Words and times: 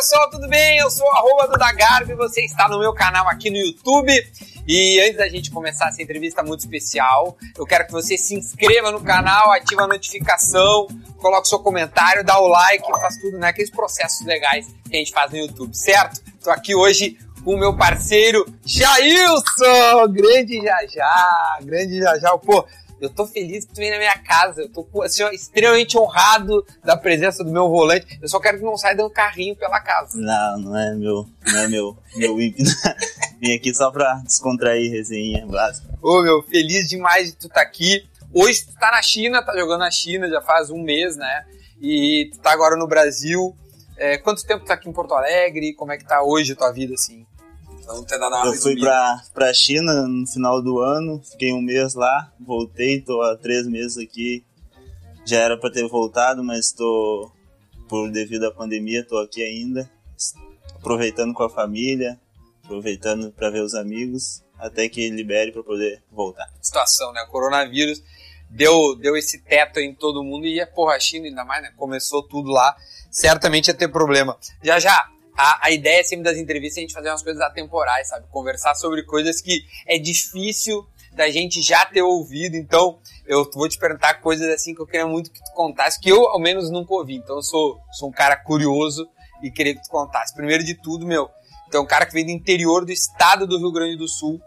pessoal, 0.00 0.30
tudo 0.30 0.48
bem? 0.48 0.78
Eu 0.78 0.90
sou 0.90 1.06
arroba 1.12 1.46
do 1.46 1.58
Dagarbi, 1.58 2.14
você 2.14 2.40
está 2.40 2.66
no 2.66 2.78
meu 2.78 2.90
canal 2.94 3.28
aqui 3.28 3.50
no 3.50 3.58
YouTube. 3.58 4.10
E 4.66 4.98
antes 4.98 5.18
da 5.18 5.28
gente 5.28 5.50
começar 5.50 5.88
essa 5.88 6.02
entrevista 6.02 6.42
muito 6.42 6.60
especial, 6.60 7.36
eu 7.54 7.66
quero 7.66 7.84
que 7.84 7.92
você 7.92 8.16
se 8.16 8.34
inscreva 8.34 8.90
no 8.90 9.02
canal, 9.02 9.52
ative 9.52 9.82
a 9.82 9.86
notificação, 9.86 10.88
coloque 11.18 11.48
seu 11.48 11.58
comentário, 11.58 12.24
dá 12.24 12.40
o 12.40 12.48
like, 12.48 12.82
faz 12.82 13.18
tudo, 13.18 13.36
né? 13.36 13.48
Aqueles 13.48 13.70
processos 13.70 14.24
legais 14.24 14.68
que 14.88 14.96
a 14.96 14.98
gente 14.98 15.12
faz 15.12 15.30
no 15.32 15.36
YouTube, 15.36 15.76
certo? 15.76 16.22
Estou 16.34 16.50
aqui 16.50 16.74
hoje 16.74 17.18
com 17.44 17.56
o 17.56 17.58
meu 17.58 17.76
parceiro 17.76 18.46
Jailson! 18.64 20.08
Grande 20.12 20.62
Jajá, 20.62 21.58
grande 21.60 21.98
Jajá. 21.98 22.38
Pô, 22.38 22.64
eu 23.00 23.08
tô 23.08 23.26
feliz 23.26 23.64
que 23.64 23.72
tu 23.72 23.78
vem 23.78 23.90
na 23.90 23.98
minha 23.98 24.18
casa. 24.18 24.62
Eu 24.62 24.68
tô 24.68 24.86
assim, 25.02 25.24
extremamente 25.30 25.96
honrado 25.96 26.64
da 26.84 26.96
presença 26.96 27.42
do 27.42 27.50
meu 27.50 27.68
volante. 27.68 28.18
Eu 28.20 28.28
só 28.28 28.38
quero 28.38 28.58
que 28.58 28.64
não 28.64 28.76
saia 28.76 28.94
dando 28.94 29.10
carrinho 29.10 29.56
pela 29.56 29.80
casa. 29.80 30.18
Não, 30.18 30.58
não 30.58 30.76
é 30.76 30.94
meu, 30.94 31.26
não 31.46 31.58
é 31.58 31.68
meu, 31.68 31.98
meu 32.16 32.40
híbrido. 32.40 32.70
Vim 33.40 33.54
aqui 33.54 33.74
só 33.74 33.90
pra 33.90 34.20
descontrair 34.24 34.90
resenha 34.90 35.46
básica. 35.46 35.88
Ô, 36.02 36.22
meu, 36.22 36.42
feliz 36.42 36.88
demais 36.88 37.30
de 37.30 37.36
tu 37.36 37.46
estar 37.46 37.60
tá 37.60 37.62
aqui. 37.62 38.06
Hoje 38.32 38.66
tu 38.66 38.74
tá 38.78 38.90
na 38.90 39.02
China, 39.02 39.42
tá 39.42 39.56
jogando 39.56 39.80
na 39.80 39.90
China 39.90 40.28
já 40.28 40.40
faz 40.42 40.70
um 40.70 40.82
mês, 40.82 41.16
né? 41.16 41.44
E 41.80 42.30
tu 42.32 42.38
tá 42.40 42.52
agora 42.52 42.76
no 42.76 42.86
Brasil. 42.86 43.56
É, 43.96 44.18
quanto 44.18 44.46
tempo 44.46 44.64
tu 44.64 44.68
tá 44.68 44.74
aqui 44.74 44.88
em 44.88 44.92
Porto 44.92 45.14
Alegre? 45.14 45.74
Como 45.74 45.92
é 45.92 45.98
que 45.98 46.06
tá 46.06 46.22
hoje 46.22 46.52
a 46.52 46.56
tua 46.56 46.70
vida, 46.70 46.94
assim? 46.94 47.26
Então, 47.98 48.44
Eu 48.46 48.54
fui 48.54 48.78
pra, 48.78 49.22
pra 49.34 49.52
China 49.52 50.06
no 50.06 50.26
final 50.26 50.62
do 50.62 50.78
ano, 50.78 51.20
fiquei 51.22 51.52
um 51.52 51.60
mês 51.60 51.94
lá, 51.94 52.32
voltei, 52.38 53.00
tô 53.00 53.20
há 53.22 53.36
três 53.36 53.66
meses 53.66 53.98
aqui. 53.98 54.44
Já 55.24 55.38
era 55.38 55.56
para 55.56 55.70
ter 55.70 55.86
voltado, 55.86 56.42
mas 56.42 56.72
tô, 56.72 57.30
por 57.88 58.10
devido 58.10 58.44
à 58.44 58.52
pandemia, 58.52 59.04
tô 59.04 59.18
aqui 59.18 59.42
ainda, 59.42 59.90
aproveitando 60.74 61.34
com 61.34 61.42
a 61.42 61.50
família, 61.50 62.18
aproveitando 62.64 63.30
para 63.32 63.50
ver 63.50 63.62
os 63.62 63.74
amigos, 63.74 64.42
até 64.58 64.88
que 64.88 65.10
libere 65.10 65.52
para 65.52 65.62
poder 65.62 66.02
voltar. 66.10 66.48
Situação, 66.60 67.12
né? 67.12 67.24
Coronavírus 67.30 68.02
deu, 68.50 68.96
deu 68.96 69.16
esse 69.16 69.40
teto 69.40 69.78
em 69.78 69.94
todo 69.94 70.24
mundo 70.24 70.46
e, 70.46 70.64
porra, 70.66 70.94
a 70.94 71.00
China 71.00 71.26
ainda 71.26 71.44
mais, 71.44 71.62
né? 71.62 71.72
Começou 71.76 72.22
tudo 72.22 72.50
lá, 72.50 72.76
certamente 73.10 73.68
ia 73.68 73.74
ter 73.74 73.88
problema. 73.88 74.36
Já 74.62 74.78
já, 74.78 75.08
a, 75.36 75.66
a 75.66 75.70
ideia 75.70 76.02
sempre 76.04 76.24
das 76.24 76.36
entrevistas 76.36 76.78
é 76.78 76.80
a 76.80 76.82
gente 76.82 76.94
fazer 76.94 77.10
umas 77.10 77.22
coisas 77.22 77.42
atemporais, 77.42 78.08
sabe? 78.08 78.26
Conversar 78.30 78.74
sobre 78.74 79.02
coisas 79.02 79.40
que 79.40 79.64
é 79.86 79.98
difícil 79.98 80.86
da 81.12 81.28
gente 81.30 81.60
já 81.60 81.84
ter 81.86 82.02
ouvido. 82.02 82.56
Então, 82.56 82.98
eu 83.26 83.48
vou 83.52 83.68
te 83.68 83.78
perguntar 83.78 84.14
coisas 84.14 84.48
assim 84.48 84.74
que 84.74 84.80
eu 84.80 84.86
queria 84.86 85.06
muito 85.06 85.30
que 85.30 85.42
tu 85.42 85.52
contasse, 85.54 86.00
que 86.00 86.10
eu, 86.10 86.28
ao 86.28 86.38
menos, 86.38 86.70
nunca 86.70 86.94
ouvi. 86.94 87.16
Então, 87.16 87.36
eu 87.36 87.42
sou, 87.42 87.80
sou 87.92 88.08
um 88.08 88.12
cara 88.12 88.36
curioso 88.36 89.08
e 89.42 89.50
queria 89.50 89.74
que 89.74 89.82
tu 89.82 89.90
contasse. 89.90 90.34
Primeiro 90.34 90.64
de 90.64 90.74
tudo, 90.74 91.06
meu, 91.06 91.28
tu 91.70 91.76
é 91.76 91.80
um 91.80 91.86
cara 91.86 92.06
que 92.06 92.12
vem 92.12 92.24
do 92.24 92.30
interior 92.30 92.84
do 92.84 92.92
estado 92.92 93.46
do 93.46 93.58
Rio 93.58 93.72
Grande 93.72 93.96
do 93.96 94.08
Sul, 94.08 94.40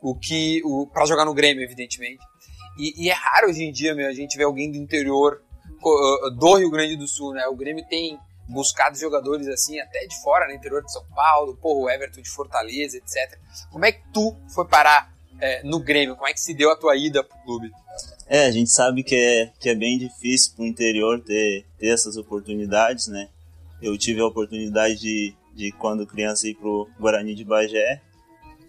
o 0.00 0.14
que, 0.14 0.60
o, 0.64 0.86
pra 0.86 1.06
jogar 1.06 1.24
no 1.24 1.34
Grêmio, 1.34 1.62
evidentemente. 1.62 2.20
E, 2.78 3.04
e 3.04 3.10
é 3.10 3.12
raro 3.12 3.48
hoje 3.48 3.62
em 3.62 3.72
dia, 3.72 3.94
meu, 3.94 4.08
a 4.08 4.12
gente 4.12 4.36
ver 4.36 4.44
alguém 4.44 4.70
do 4.70 4.76
interior 4.76 5.42
do 6.36 6.56
Rio 6.56 6.70
Grande 6.70 6.96
do 6.96 7.06
Sul, 7.06 7.32
né? 7.32 7.46
O 7.46 7.56
Grêmio 7.56 7.84
tem 7.88 8.18
buscado 8.52 8.96
jogadores 8.98 9.48
assim, 9.48 9.80
até 9.80 10.06
de 10.06 10.20
fora, 10.22 10.46
no 10.46 10.54
interior 10.54 10.84
de 10.84 10.92
São 10.92 11.04
Paulo, 11.14 11.56
porra, 11.56 11.80
o 11.80 11.90
Everton 11.90 12.20
de 12.20 12.30
Fortaleza, 12.30 12.96
etc. 12.96 13.38
Como 13.70 13.84
é 13.84 13.92
que 13.92 14.02
tu 14.12 14.36
foi 14.54 14.66
parar 14.66 15.12
é, 15.40 15.62
no 15.64 15.80
Grêmio? 15.80 16.14
Como 16.14 16.28
é 16.28 16.32
que 16.32 16.40
se 16.40 16.54
deu 16.54 16.70
a 16.70 16.76
tua 16.76 16.96
ida 16.96 17.24
pro 17.24 17.36
clube? 17.44 17.70
É, 18.26 18.46
a 18.46 18.50
gente 18.50 18.70
sabe 18.70 19.02
que 19.02 19.16
é, 19.16 19.52
que 19.58 19.68
é 19.68 19.74
bem 19.74 19.98
difícil 19.98 20.54
pro 20.54 20.64
interior 20.64 21.20
ter, 21.20 21.66
ter 21.78 21.88
essas 21.88 22.16
oportunidades, 22.16 23.08
né? 23.08 23.28
Eu 23.80 23.98
tive 23.98 24.20
a 24.20 24.26
oportunidade 24.26 25.00
de, 25.00 25.34
de 25.54 25.72
quando 25.72 26.06
criança, 26.06 26.46
ir 26.46 26.54
pro 26.54 26.88
Guarani 27.00 27.34
de 27.34 27.44
Bagé. 27.44 28.00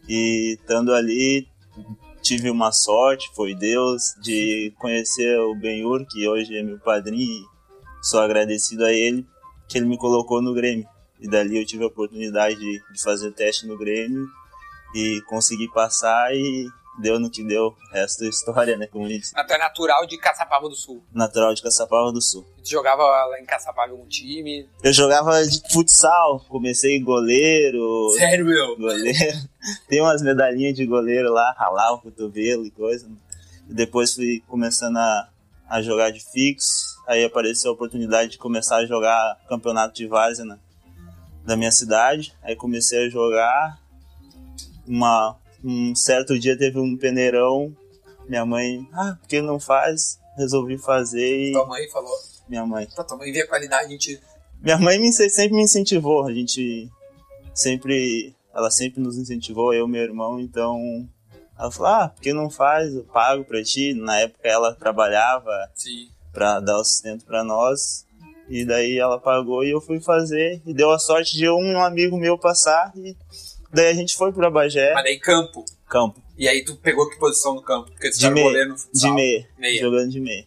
E 0.10 0.58
estando 0.60 0.94
ali, 0.94 1.48
tive 2.22 2.50
uma 2.50 2.72
sorte, 2.72 3.30
foi 3.36 3.54
Deus, 3.54 4.16
de 4.22 4.74
conhecer 4.80 5.40
o 5.40 5.56
Benhur, 5.56 6.06
que 6.08 6.28
hoje 6.28 6.58
é 6.58 6.64
meu 6.64 6.80
padrinho. 6.80 7.46
Sou 8.02 8.20
agradecido 8.20 8.84
a 8.84 8.92
ele 8.92 9.26
que 9.74 9.80
ele 9.80 9.88
me 9.88 9.98
colocou 9.98 10.42
no 10.42 10.54
Grêmio. 10.54 10.88
E 11.20 11.28
dali 11.28 11.58
eu 11.58 11.66
tive 11.66 11.84
a 11.84 11.88
oportunidade 11.88 12.56
de, 12.56 12.84
de 12.94 13.02
fazer 13.02 13.32
teste 13.32 13.66
no 13.66 13.78
Grêmio 13.78 14.28
e 14.94 15.20
consegui 15.28 15.68
passar 15.74 16.34
e 16.36 16.68
deu 17.00 17.20
no 17.20 17.30
que 17.30 17.44
deu. 17.44 17.68
O 17.68 17.94
resto 17.94 18.24
é 18.24 18.28
história, 18.28 18.78
né? 18.78 18.86
Como 18.86 19.08
disse. 19.08 19.34
Mas 19.34 19.48
tu 19.48 19.54
é 19.54 19.58
natural 19.58 20.06
de 20.06 20.18
Caçapava 20.18 20.70
do 20.70 20.76
Sul? 20.76 21.04
Natural 21.12 21.54
de 21.56 21.64
Caçapava 21.64 22.12
do 22.12 22.22
Sul. 22.22 22.46
tu 22.64 22.70
jogava 22.70 23.02
lá 23.04 23.40
em 23.40 23.46
Caçapava 23.46 23.92
algum 23.92 24.06
time? 24.06 24.70
Eu 24.84 24.94
jogava 24.94 25.44
de 25.44 25.60
futsal. 25.72 26.46
Comecei 26.48 27.00
goleiro. 27.00 28.10
Sério, 28.16 28.46
meu? 28.46 28.78
Goleiro. 28.78 29.40
Tem 29.90 30.02
umas 30.02 30.22
medalhinhas 30.22 30.76
de 30.76 30.86
goleiro 30.86 31.32
lá, 31.32 31.52
ralar 31.58 31.94
o 31.94 32.02
cotovelo 32.02 32.64
e 32.66 32.70
coisa. 32.72 33.10
E 33.68 33.74
depois 33.74 34.14
fui 34.14 34.44
começando 34.48 34.98
a, 34.98 35.30
a 35.68 35.82
jogar 35.82 36.12
de 36.12 36.20
fixo 36.20 36.93
Aí 37.06 37.24
apareceu 37.24 37.72
a 37.72 37.74
oportunidade 37.74 38.32
de 38.32 38.38
começar 38.38 38.78
a 38.78 38.86
jogar 38.86 39.38
campeonato 39.48 39.94
de 39.94 40.08
várzea 40.08 40.46
né, 40.46 40.58
da 41.46 41.58
minha 41.58 41.72
cidade. 41.72 42.34
Aí 42.42 42.56
comecei 42.56 43.06
a 43.06 43.10
jogar. 43.10 43.82
Uma, 44.88 45.38
um 45.64 45.96
certo 45.96 46.38
dia 46.40 46.58
teve 46.58 46.80
um 46.80 46.98
peneirão. 46.98 47.76
Minha 48.28 48.46
mãe, 48.46 48.88
ah, 48.94 49.18
por 49.20 49.28
que 49.28 49.42
não 49.42 49.60
faz? 49.60 50.20
Resolvi 50.38 50.78
fazer 50.78 51.50
e. 51.50 51.52
Tua 51.52 51.68
mãe 51.68 51.90
falou? 51.90 52.16
Minha 52.48 52.66
mãe. 52.66 52.86
Tá, 52.88 53.04
tua 53.04 53.18
mãe 53.18 53.32
vê 53.32 53.42
a 53.42 53.48
qualidade, 53.48 53.86
a 53.86 53.90
gente. 53.90 54.22
Minha 54.62 54.78
mãe 54.78 54.98
me, 54.98 55.12
sempre 55.12 55.54
me 55.54 55.64
incentivou. 55.64 56.26
A 56.26 56.34
gente 56.34 56.90
sempre. 57.54 58.34
Ela 58.54 58.72
sempre 58.72 59.02
nos 59.02 59.18
incentivou, 59.18 59.74
eu 59.74 59.88
e 59.88 59.90
meu 59.90 60.04
irmão, 60.04 60.40
então 60.40 60.80
ela 61.58 61.72
falou, 61.72 61.92
ah, 61.92 62.10
por 62.10 62.22
que 62.22 62.32
não 62.32 62.52
faz? 62.52 62.94
Eu 62.94 63.04
pago 63.04 63.44
pra 63.44 63.64
ti. 63.64 63.94
Na 63.96 64.20
época 64.20 64.48
ela 64.48 64.76
trabalhava. 64.76 65.52
Sim 65.74 66.08
para 66.34 66.60
dar 66.60 66.80
o 66.80 66.84
sustento 66.84 67.24
para 67.24 67.44
nós. 67.44 68.06
E 68.50 68.66
daí 68.66 68.98
ela 68.98 69.20
pagou 69.20 69.64
e 69.64 69.72
eu 69.72 69.80
fui 69.80 70.02
fazer. 70.02 70.62
E 70.66 70.74
deu 70.74 70.92
a 70.92 71.00
sorte 71.00 71.38
de 71.38 71.50
um 71.50 71.80
amigo 71.80 72.18
meu 72.18 72.38
passar. 72.38 72.92
E 72.96 73.16
daí 73.72 73.88
a 73.88 73.94
gente 73.94 74.18
foi 74.18 74.34
pro 74.34 74.52
Bagé. 74.52 74.94
Mas 74.94 75.04
daí 75.04 75.20
campo? 75.20 75.64
Campo. 75.88 76.22
E 76.38 76.48
aí 76.50 76.66
tu 76.66 76.76
pegou 76.76 77.10
que 77.10 77.18
posição 77.18 77.54
no 77.54 77.62
campo? 77.62 77.92
Porque 77.92 78.10
tu 78.10 78.20
de 78.20 78.30
meia. 78.30 78.66
No 78.66 78.76
de 78.94 79.12
meia. 79.12 79.48
meia. 79.58 79.82
Jogando 79.82 80.10
de 80.10 80.20
meia. 80.20 80.46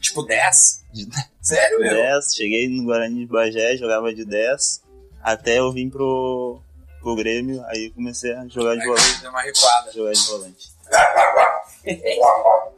Tipo 0.00 0.22
10? 0.22 0.84
De... 0.92 1.06
Sério, 1.40 1.78
meu? 1.78 1.94
10. 1.94 2.34
Cheguei 2.34 2.68
no 2.68 2.84
Guarani 2.84 3.20
de 3.20 3.26
Bagé, 3.26 3.76
jogava 3.76 4.12
de 4.12 4.24
10. 4.24 4.82
Até 5.22 5.58
eu 5.58 5.72
vim 5.72 5.90
pro, 5.90 6.60
pro 7.00 7.16
Grêmio, 7.16 7.62
aí 7.66 7.90
comecei 7.90 8.32
a 8.32 8.46
jogar 8.48 8.76
de 8.76 8.84
volante. 8.84 9.20
Deu 9.20 9.30
uma 9.30 9.42
recuada. 9.42 9.92
Jogar 9.92 10.12
de 10.12 10.26
volante. 10.26 10.70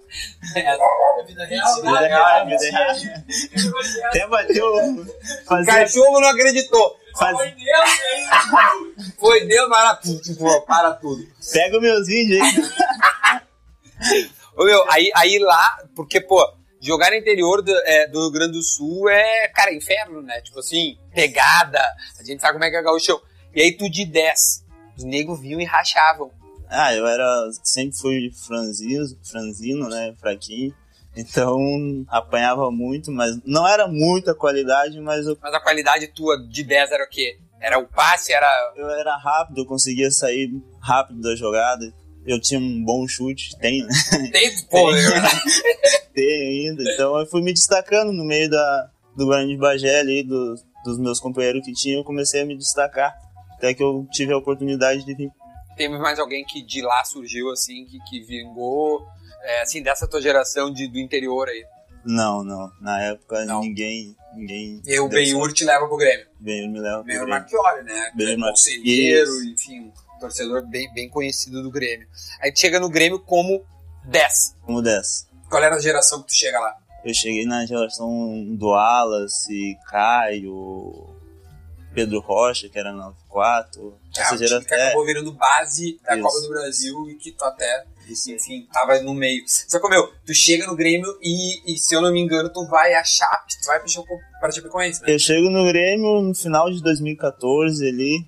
É, 0.54 0.60
é 0.60 1.24
vida 1.26 1.44
real, 1.44 1.76
vida 1.76 2.00
real, 2.00 2.46
vida 2.46 2.70
real. 2.70 2.96
Até 4.06 4.26
bateu. 4.26 5.04
O 5.50 5.66
cachorro 5.66 6.20
não 6.20 6.28
acreditou. 6.28 6.98
Faz... 7.18 7.36
Foi 7.36 7.50
Deus, 7.50 7.90
Foi 9.18 9.46
Deus, 9.46 9.68
para 9.68 9.96
tudo. 9.96 10.22
Tipo, 10.22 10.60
para 10.62 10.92
tudo. 10.94 11.26
Pega 11.52 11.76
os 11.76 11.82
meus 11.82 12.06
vídeos 12.06 12.40
aí. 12.40 14.30
Ô, 14.56 14.64
meu, 14.64 14.90
aí, 14.90 15.10
aí 15.14 15.38
lá, 15.38 15.78
porque, 15.94 16.20
pô, 16.20 16.44
jogar 16.80 17.10
no 17.10 17.16
interior 17.16 17.62
do, 17.62 17.72
é, 17.84 18.06
do, 18.08 18.22
Rio 18.22 18.32
Grande 18.32 18.52
do 18.52 18.62
Sul 18.62 19.08
é, 19.08 19.48
cara, 19.48 19.74
inferno, 19.74 20.22
né? 20.22 20.40
Tipo 20.40 20.60
assim, 20.60 20.98
pegada, 21.14 21.80
a 22.18 22.22
gente 22.24 22.40
sabe 22.40 22.54
como 22.54 22.64
é 22.64 22.70
que 22.70 22.76
é 22.76 22.90
o 22.90 22.98
chão. 22.98 23.20
E 23.54 23.62
aí 23.62 23.72
tu 23.72 23.90
de 23.90 24.04
10, 24.04 24.64
os 24.96 25.04
negros 25.04 25.40
vinham 25.40 25.60
e 25.60 25.64
rachavam. 25.64 26.30
Ah, 26.70 26.94
eu 26.94 27.06
era. 27.06 27.50
Sempre 27.62 27.96
fui 27.96 28.30
franzino, 28.46 29.06
franzino, 29.24 29.88
né? 29.88 30.14
Fraquinho. 30.18 30.74
Então 31.16 31.58
apanhava 32.08 32.70
muito, 32.70 33.10
mas 33.10 33.36
não 33.44 33.66
era 33.66 33.88
muita 33.88 34.34
qualidade, 34.34 35.00
mas 35.00 35.26
eu... 35.26 35.36
Mas 35.42 35.52
a 35.52 35.60
qualidade 35.60 36.06
tua 36.08 36.38
de 36.48 36.62
10 36.62 36.92
era 36.92 37.04
o 37.04 37.08
quê? 37.08 37.38
Era 37.60 37.78
o 37.78 37.88
passe, 37.88 38.32
era. 38.32 38.72
Eu 38.76 38.88
era 38.88 39.16
rápido, 39.16 39.62
eu 39.62 39.66
conseguia 39.66 40.10
sair 40.10 40.48
rápido 40.80 41.20
da 41.20 41.34
jogada. 41.34 41.92
Eu 42.24 42.40
tinha 42.40 42.60
um 42.60 42.84
bom 42.84 43.08
chute, 43.08 43.56
tenho, 43.58 43.86
né? 43.86 43.92
Tem, 44.30 44.54
pô, 44.70 44.90
Tem 46.14 46.68
ainda. 46.68 46.84
Então 46.92 47.18
eu 47.18 47.26
fui 47.26 47.42
me 47.42 47.52
destacando 47.52 48.12
no 48.12 48.24
meio 48.24 48.48
da, 48.48 48.90
do 49.16 49.26
Grande 49.26 49.56
Bagé 49.56 49.98
ali, 49.98 50.22
do, 50.22 50.54
dos 50.84 50.98
meus 50.98 51.18
companheiros 51.18 51.64
que 51.64 51.72
tinham, 51.72 52.00
eu 52.00 52.04
comecei 52.04 52.42
a 52.42 52.44
me 52.44 52.56
destacar. 52.56 53.12
Até 53.54 53.74
que 53.74 53.82
eu 53.82 54.06
tive 54.12 54.32
a 54.32 54.38
oportunidade 54.38 55.04
de 55.04 55.14
vir 55.14 55.30
Teve 55.78 55.96
mais 55.96 56.18
alguém 56.18 56.44
que 56.44 56.60
de 56.60 56.82
lá 56.82 57.04
surgiu, 57.04 57.50
assim, 57.50 57.86
que, 57.86 58.00
que 58.00 58.20
vingou, 58.20 59.06
é, 59.42 59.62
assim, 59.62 59.80
dessa 59.80 60.08
tua 60.08 60.20
geração 60.20 60.72
de, 60.72 60.88
do 60.88 60.98
interior 60.98 61.48
aí? 61.48 61.64
Não, 62.04 62.42
não. 62.42 62.70
Na 62.80 63.00
época 63.00 63.44
não. 63.44 63.60
ninguém. 63.60 64.16
ninguém 64.34 64.82
e 64.84 64.98
o 64.98 65.08
Benhur 65.08 65.52
te 65.52 65.64
leva 65.64 65.86
pro 65.86 65.96
Grêmio? 65.96 66.26
Benhur 66.40 66.68
me 66.68 66.80
leva 66.80 66.96
pro 66.96 67.04
Benhur 67.04 67.28
Marchiori, 67.28 67.84
né? 67.84 68.10
Benhur 68.14 68.40
Conselheiro, 68.40 69.44
enfim, 69.44 69.92
torcedor 70.18 70.66
bem, 70.66 70.92
bem 70.92 71.08
conhecido 71.08 71.62
do 71.62 71.70
Grêmio. 71.70 72.08
Aí 72.42 72.52
tu 72.52 72.58
chega 72.58 72.80
no 72.80 72.90
Grêmio 72.90 73.20
como 73.20 73.64
10. 74.06 74.56
Como 74.62 74.82
10. 74.82 75.28
Qual 75.48 75.62
era 75.62 75.76
a 75.76 75.80
geração 75.80 76.22
que 76.22 76.28
tu 76.28 76.34
chega 76.34 76.58
lá? 76.58 76.74
Eu 77.04 77.14
cheguei 77.14 77.46
na 77.46 77.64
geração 77.64 78.44
do 78.56 78.70
Wallace, 78.70 79.78
Caio, 79.86 81.17
Pedro 81.98 82.20
Rocha, 82.20 82.68
que 82.68 82.78
era 82.78 82.92
94. 82.92 83.98
É, 84.16 84.20
essa 84.20 84.36
geração 84.36 84.64
que 84.64 84.74
acabou 84.74 85.04
virando 85.04 85.32
base 85.32 85.98
da 86.04 86.14
Isso. 86.14 86.22
Copa 86.22 86.40
do 86.40 86.48
Brasil 86.48 87.10
e 87.10 87.14
que 87.16 87.32
tu 87.32 87.44
até, 87.44 87.84
Isso. 88.08 88.30
enfim, 88.30 88.68
tava 88.72 89.00
no 89.00 89.14
meio. 89.14 89.42
Só 89.46 89.80
que, 89.80 89.88
meu, 89.88 90.12
tu 90.24 90.32
chega 90.34 90.66
no 90.66 90.76
Grêmio 90.76 91.18
e, 91.20 91.74
e 91.74 91.78
se 91.78 91.94
eu 91.94 92.00
não 92.00 92.12
me 92.12 92.20
engano, 92.20 92.50
tu 92.50 92.64
vai 92.66 92.94
a 92.94 93.02
Chape, 93.02 93.54
tu 93.60 93.66
vai 93.66 93.80
pra 94.40 94.52
Chapecoense, 94.52 95.02
né? 95.02 95.12
Eu 95.12 95.18
chego 95.18 95.50
no 95.50 95.64
Grêmio 95.66 96.22
no 96.22 96.34
final 96.34 96.70
de 96.70 96.80
2014 96.82 97.88
ali, 97.88 98.24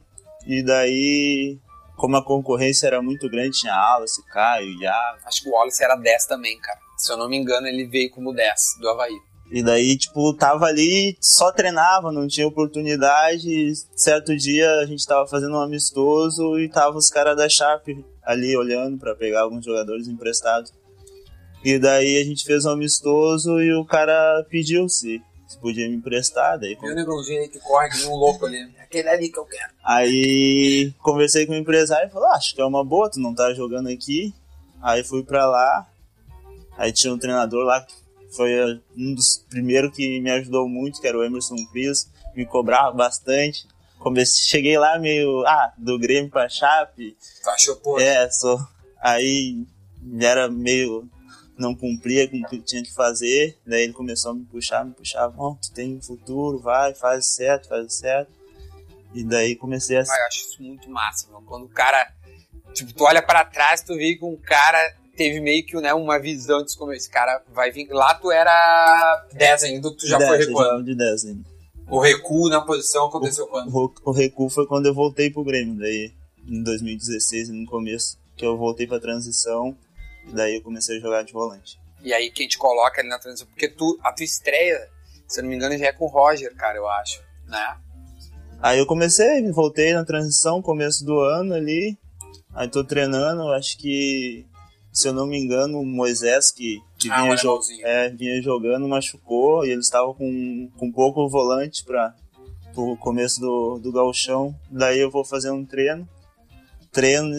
e 0.47 0.65
daí 0.65 1.59
como 1.97 2.17
a 2.17 2.25
concorrência 2.25 2.87
era 2.87 3.03
muito 3.03 3.29
grande, 3.29 3.59
tinha 3.59 3.75
Wallace, 3.75 4.25
Caio, 4.27 4.73
Iago. 4.81 5.19
Acho 5.27 5.43
que 5.43 5.49
o 5.51 5.53
Wallace 5.53 5.85
era 5.85 5.97
10 5.97 6.25
também, 6.25 6.59
cara. 6.59 6.79
Se 6.97 7.13
eu 7.13 7.17
não 7.19 7.29
me 7.29 7.37
engano, 7.37 7.67
ele 7.67 7.87
veio 7.87 8.11
como 8.11 8.33
10 8.33 8.79
do 8.81 8.89
Havaí. 8.89 9.21
E 9.51 9.65
daí, 9.65 9.99
tipo, 9.99 10.33
tava 10.33 10.67
ali, 10.67 11.17
só 11.21 11.51
treinava, 11.51 12.13
não 12.13 12.29
tinha 12.29 12.47
oportunidade. 12.47 13.73
Certo 13.97 14.37
dia 14.37 14.71
a 14.79 14.87
gente 14.87 15.05
tava 15.05 15.27
fazendo 15.27 15.55
um 15.57 15.61
amistoso 15.61 16.59
e 16.59 16.69
tava 16.69 16.97
os 16.97 17.11
caras 17.11 17.37
da 17.37 17.49
Sharp 17.49 17.89
ali 18.23 18.57
olhando 18.57 18.97
para 18.97 19.15
pegar 19.15 19.41
alguns 19.41 19.65
jogadores 19.65 20.07
emprestados. 20.07 20.73
E 21.65 21.79
daí 21.79 22.17
a 22.17 22.25
gente 22.25 22.45
fez 22.45 22.65
um 22.65 22.71
amistoso 22.71 23.61
e 23.61 23.75
o 23.75 23.85
cara 23.85 24.47
pediu 24.49 24.89
se, 24.89 25.21
se 25.49 25.59
podia 25.59 25.89
me 25.89 25.97
emprestar. 25.97 26.57
Daí, 26.57 26.79
Meu 26.81 26.95
negrãozinho 26.95 27.43
aí 27.43 27.49
que 27.49 27.59
corre 27.59 27.89
que 27.91 28.07
um 28.07 28.15
louco 28.15 28.47
ali. 28.47 28.71
Aquele 28.81 29.09
ali 29.09 29.29
que 29.29 29.39
eu 29.39 29.45
quero. 29.45 29.73
Aí 29.85 30.95
conversei 30.99 31.45
com 31.45 31.53
o 31.53 31.57
empresário 31.57 32.09
e 32.09 32.13
falou: 32.13 32.29
ah, 32.29 32.37
acho 32.37 32.55
que 32.55 32.61
é 32.61 32.65
uma 32.65 32.85
boa, 32.85 33.11
tu 33.11 33.21
não 33.21 33.35
tá 33.35 33.53
jogando 33.53 33.89
aqui. 33.89 34.33
Aí 34.81 35.03
fui 35.03 35.23
pra 35.25 35.47
lá. 35.47 35.87
Aí 36.79 36.93
tinha 36.93 37.13
um 37.13 37.19
treinador 37.19 37.65
lá 37.65 37.81
que 37.83 37.95
foi 38.31 38.81
um 38.97 39.15
dos 39.15 39.45
primeiros 39.49 39.95
que 39.95 40.21
me 40.21 40.31
ajudou 40.31 40.69
muito, 40.69 41.01
que 41.01 41.07
era 41.07 41.19
o 41.19 41.25
Emerson 41.25 41.57
Cris, 41.73 42.11
me 42.35 42.47
cobrava 42.47 42.93
bastante. 42.93 43.67
Comecei, 43.99 44.45
cheguei 44.45 44.79
lá 44.79 44.99
meio, 44.99 45.45
ah, 45.47 45.73
do 45.77 45.99
Grêmio 45.99 46.31
pra 46.31 46.49
Chape. 46.49 47.17
Tu 47.43 47.51
achou, 47.51 47.77
pô? 47.77 48.01
É, 48.01 48.31
sou. 48.31 48.59
Aí 49.01 49.67
era 50.21 50.49
meio, 50.49 51.09
não 51.59 51.75
cumpria 51.75 52.29
com 52.29 52.39
o 52.39 52.49
que 52.49 52.61
tinha 52.61 52.83
que 52.83 52.93
fazer, 52.95 53.59
daí 53.67 53.83
ele 53.83 53.93
começou 53.93 54.33
a 54.33 54.35
me 54.35 54.45
puxar, 54.45 54.85
me 54.85 54.93
puxar, 54.93 55.29
bom, 55.29 55.55
tu 55.57 55.71
tem 55.73 56.01
futuro, 56.01 56.59
vai, 56.59 56.95
faz 56.95 57.27
certo, 57.27 57.69
faz 57.69 57.95
certo. 57.95 58.33
E 59.13 59.25
daí 59.25 59.57
comecei 59.57 59.99
a... 59.99 60.03
Ah, 60.03 60.21
eu 60.21 60.27
acho 60.27 60.39
isso 60.39 60.63
muito 60.63 60.89
massa, 60.89 61.29
meu. 61.29 61.43
quando 61.43 61.65
o 61.65 61.69
cara, 61.69 62.13
tipo, 62.73 62.93
tu 62.95 63.05
olha 63.05 63.21
para 63.21 63.45
trás, 63.45 63.83
tu 63.83 63.95
vê 63.97 64.15
que 64.15 64.25
um 64.25 64.37
cara 64.37 64.97
teve 65.21 65.39
meio 65.39 65.63
que 65.67 65.77
né, 65.77 65.93
uma 65.93 66.19
visão 66.19 66.65
de 66.65 66.75
como 66.79 66.95
esse 66.95 67.11
cara 67.11 67.43
vai 67.53 67.71
vir. 67.71 67.87
Lá 67.91 68.15
tu 68.15 68.31
era 68.31 69.27
10 69.35 69.65
ainda, 69.65 69.95
tu 69.95 70.07
já 70.07 70.17
10, 70.17 70.31
foi 70.31 70.39
recuando. 70.39 70.85
de 70.85 70.95
10 70.95 71.25
ainda. 71.27 71.45
O 71.91 72.01
recuo 72.01 72.49
na 72.49 72.63
posição 72.63 73.05
aconteceu 73.05 73.45
o, 73.45 73.49
quando? 73.49 73.77
O, 73.77 73.93
o, 74.07 74.13
recuo 74.13 74.49
foi 74.49 74.67
quando 74.67 74.87
eu 74.87 74.95
voltei 74.95 75.31
pro 75.31 75.45
Grêmio, 75.45 75.79
daí 75.79 76.11
em 76.49 76.63
2016, 76.63 77.51
no 77.51 77.67
começo, 77.67 78.17
que 78.35 78.47
eu 78.47 78.57
voltei 78.57 78.87
pra 78.87 78.99
transição, 78.99 79.77
daí 80.33 80.57
eu 80.57 80.63
comecei 80.63 80.97
a 80.97 81.01
jogar 81.01 81.23
de 81.23 81.35
volante. 81.35 81.79
E 82.03 82.15
aí 82.15 82.31
quem 82.31 82.49
te 82.49 82.57
coloca 82.57 83.03
ali 83.03 83.11
na 83.11 83.19
transição, 83.19 83.47
porque 83.49 83.69
tu, 83.69 83.99
a 84.03 84.15
tua 84.15 84.25
estreia, 84.25 84.89
se 85.29 85.41
eu 85.41 85.43
não 85.43 85.51
me 85.51 85.57
engano, 85.57 85.77
já 85.77 85.89
é 85.89 85.93
com 85.93 86.07
o 86.07 86.09
Roger, 86.09 86.55
cara, 86.57 86.79
eu 86.79 86.89
acho, 86.89 87.21
né? 87.47 87.77
Aí 88.63 88.79
eu 88.79 88.87
comecei, 88.87 89.43
voltei 89.53 89.93
na 89.93 90.03
transição, 90.03 90.63
começo 90.63 91.05
do 91.05 91.21
ano 91.21 91.53
ali, 91.53 91.99
aí 92.55 92.69
tô 92.69 92.83
treinando, 92.83 93.53
acho 93.53 93.77
que 93.77 94.47
se 94.93 95.09
eu 95.09 95.13
não 95.13 95.27
me 95.27 95.39
engano, 95.39 95.81
o 95.81 95.87
Moisés, 95.87 96.51
que, 96.51 96.81
que 96.99 97.11
ah, 97.11 97.23
vinha, 97.23 97.37
jo 97.37 97.61
é, 97.83 98.09
vinha, 98.11 98.43
jogando, 98.43 98.89
machucou 98.89 99.65
e 99.65 99.71
eles 99.71 99.87
estavam 99.87 100.15
com, 100.15 100.71
com 100.77 100.93
pouco 100.93 101.29
volante 101.29 101.85
para 101.85 102.15
o 102.75 102.97
começo 102.97 103.41
do, 103.41 103.79
do 103.79 103.93
galchão. 103.93 104.55
Daí 104.71 104.99
eu 104.99 105.11
vou 105.11 105.25
fazer 105.25 105.51
um 105.51 105.65
treino, 105.65 106.09
treino, 106.91 107.39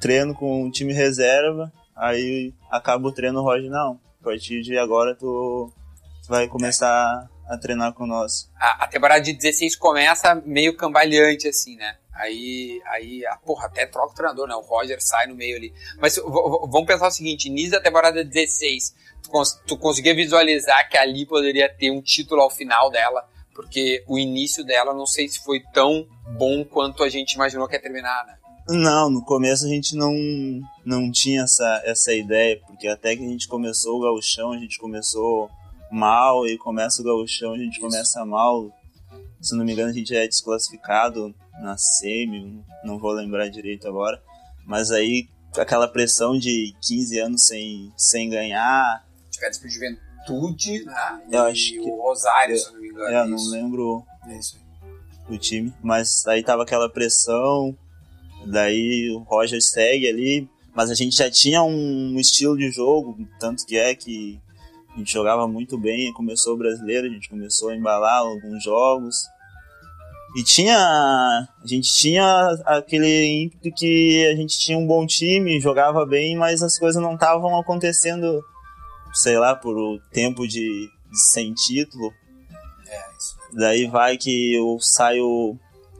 treino 0.00 0.34
com 0.34 0.64
o 0.64 0.70
time 0.70 0.92
reserva, 0.92 1.72
aí 1.94 2.54
acaba 2.70 3.08
o 3.08 3.12
treino, 3.12 3.40
o 3.40 3.42
Roger, 3.42 3.70
não, 3.70 4.00
a 4.20 4.24
partir 4.24 4.62
de 4.62 4.78
agora 4.78 5.14
tu 5.14 5.70
vai 6.28 6.48
começar 6.48 7.28
a 7.46 7.58
treinar 7.58 7.92
com 7.92 8.06
nós. 8.06 8.48
A, 8.56 8.84
a 8.84 8.86
temporada 8.86 9.20
de 9.20 9.32
16 9.32 9.76
começa 9.76 10.34
meio 10.46 10.76
cambaleante, 10.76 11.48
assim, 11.48 11.76
né? 11.76 11.96
Aí, 12.20 12.82
aí 12.86 13.24
a, 13.26 13.36
porra, 13.36 13.66
até 13.66 13.86
troca 13.86 14.12
o 14.12 14.14
treinador, 14.14 14.46
né? 14.46 14.54
O 14.54 14.60
Roger 14.60 14.98
sai 15.00 15.26
no 15.26 15.34
meio 15.34 15.56
ali. 15.56 15.72
Mas 15.98 16.16
vamos 16.16 16.86
pensar 16.86 17.08
o 17.08 17.10
seguinte: 17.10 17.48
início 17.48 17.72
da 17.72 17.80
temporada 17.80 18.22
16, 18.22 18.94
tu, 19.22 19.30
cons 19.30 19.60
tu 19.66 19.76
conseguia 19.78 20.14
visualizar 20.14 20.88
que 20.90 20.98
ali 20.98 21.24
poderia 21.24 21.68
ter 21.68 21.90
um 21.90 22.02
título 22.02 22.42
ao 22.42 22.50
final 22.50 22.90
dela, 22.90 23.26
porque 23.54 24.04
o 24.06 24.18
início 24.18 24.62
dela 24.64 24.92
não 24.92 25.06
sei 25.06 25.28
se 25.28 25.42
foi 25.42 25.60
tão 25.72 26.06
bom 26.36 26.62
quanto 26.64 27.02
a 27.02 27.08
gente 27.08 27.32
imaginou 27.32 27.66
que 27.66 27.74
ia 27.74 27.80
terminar, 27.80 28.26
né? 28.26 28.36
Não, 28.68 29.10
no 29.10 29.24
começo 29.24 29.64
a 29.64 29.68
gente 29.68 29.96
não, 29.96 30.14
não 30.84 31.10
tinha 31.10 31.42
essa, 31.42 31.82
essa 31.84 32.12
ideia, 32.12 32.60
porque 32.66 32.86
até 32.86 33.16
que 33.16 33.24
a 33.24 33.28
gente 33.28 33.48
começou 33.48 33.96
o 33.96 34.02
gauchão, 34.02 34.52
a 34.52 34.58
gente 34.58 34.78
começou 34.78 35.50
mal, 35.90 36.46
e 36.46 36.56
começa 36.58 37.00
o 37.00 37.04
gauchão, 37.04 37.54
a 37.54 37.58
gente 37.58 37.72
Isso. 37.72 37.80
começa 37.80 38.24
mal. 38.24 38.70
Se 39.40 39.56
não 39.56 39.64
me 39.64 39.72
engano, 39.72 39.88
a 39.88 39.92
gente 39.92 40.14
é 40.14 40.28
desclassificado 40.28 41.34
na 41.62 41.76
semi, 41.76 42.64
não 42.84 42.98
vou 42.98 43.12
lembrar 43.12 43.48
direito 43.48 43.88
agora. 43.88 44.22
Mas 44.66 44.90
aí 44.90 45.28
aquela 45.56 45.88
pressão 45.88 46.38
de 46.38 46.74
15 46.82 47.18
anos 47.18 47.46
sem, 47.46 47.92
sem 47.96 48.28
ganhar. 48.28 49.04
Tiveram 49.30 49.58
por 49.60 49.68
juventude, 49.68 50.84
né? 50.84 51.22
Eu 51.30 51.44
e 51.44 51.50
acho 51.50 51.70
que. 51.70 51.80
o 51.80 52.02
Rosário, 52.02 52.54
eu, 52.54 52.58
se 52.58 52.72
não 52.72 52.80
me 52.80 52.88
engano. 52.88 53.08
É, 53.08 53.20
eu 53.20 53.28
não 53.28 53.50
lembro 53.50 54.04
é 54.28 54.38
isso 54.38 54.60
o 55.34 55.38
time. 55.38 55.72
Mas 55.82 56.26
aí 56.26 56.42
tava 56.42 56.62
aquela 56.62 56.88
pressão. 56.88 57.76
Daí 58.46 59.10
o 59.10 59.18
Roger 59.20 59.62
segue 59.62 60.08
ali. 60.08 60.48
Mas 60.74 60.90
a 60.90 60.94
gente 60.94 61.16
já 61.16 61.30
tinha 61.30 61.62
um 61.62 62.18
estilo 62.18 62.56
de 62.56 62.70
jogo, 62.70 63.18
tanto 63.40 63.66
que 63.66 63.76
é 63.76 63.92
que 63.92 64.40
a 64.94 64.98
gente 64.98 65.12
jogava 65.12 65.46
muito 65.48 65.76
bem. 65.76 66.12
Começou 66.12 66.54
o 66.54 66.58
brasileiro, 66.58 67.06
a 67.06 67.10
gente 67.10 67.28
começou 67.28 67.70
a 67.70 67.76
embalar 67.76 68.18
alguns 68.18 68.62
jogos. 68.62 69.16
E 70.36 70.44
tinha. 70.44 70.76
A 70.76 71.66
gente 71.66 71.92
tinha 71.94 72.24
aquele 72.64 73.44
ímpeto 73.44 73.74
que 73.74 74.26
a 74.32 74.36
gente 74.36 74.58
tinha 74.58 74.78
um 74.78 74.86
bom 74.86 75.04
time, 75.06 75.60
jogava 75.60 76.06
bem, 76.06 76.36
mas 76.36 76.62
as 76.62 76.78
coisas 76.78 77.02
não 77.02 77.14
estavam 77.14 77.58
acontecendo, 77.58 78.40
sei 79.12 79.38
lá, 79.38 79.56
por 79.56 79.76
o 79.76 79.98
tempo 80.12 80.46
de, 80.46 80.88
de 81.10 81.20
sem 81.32 81.52
título. 81.52 82.12
É, 82.86 83.16
isso. 83.18 83.36
Daí 83.52 83.86
vai 83.86 84.16
que 84.16 84.54
eu 84.54 84.78
saio. 84.80 85.58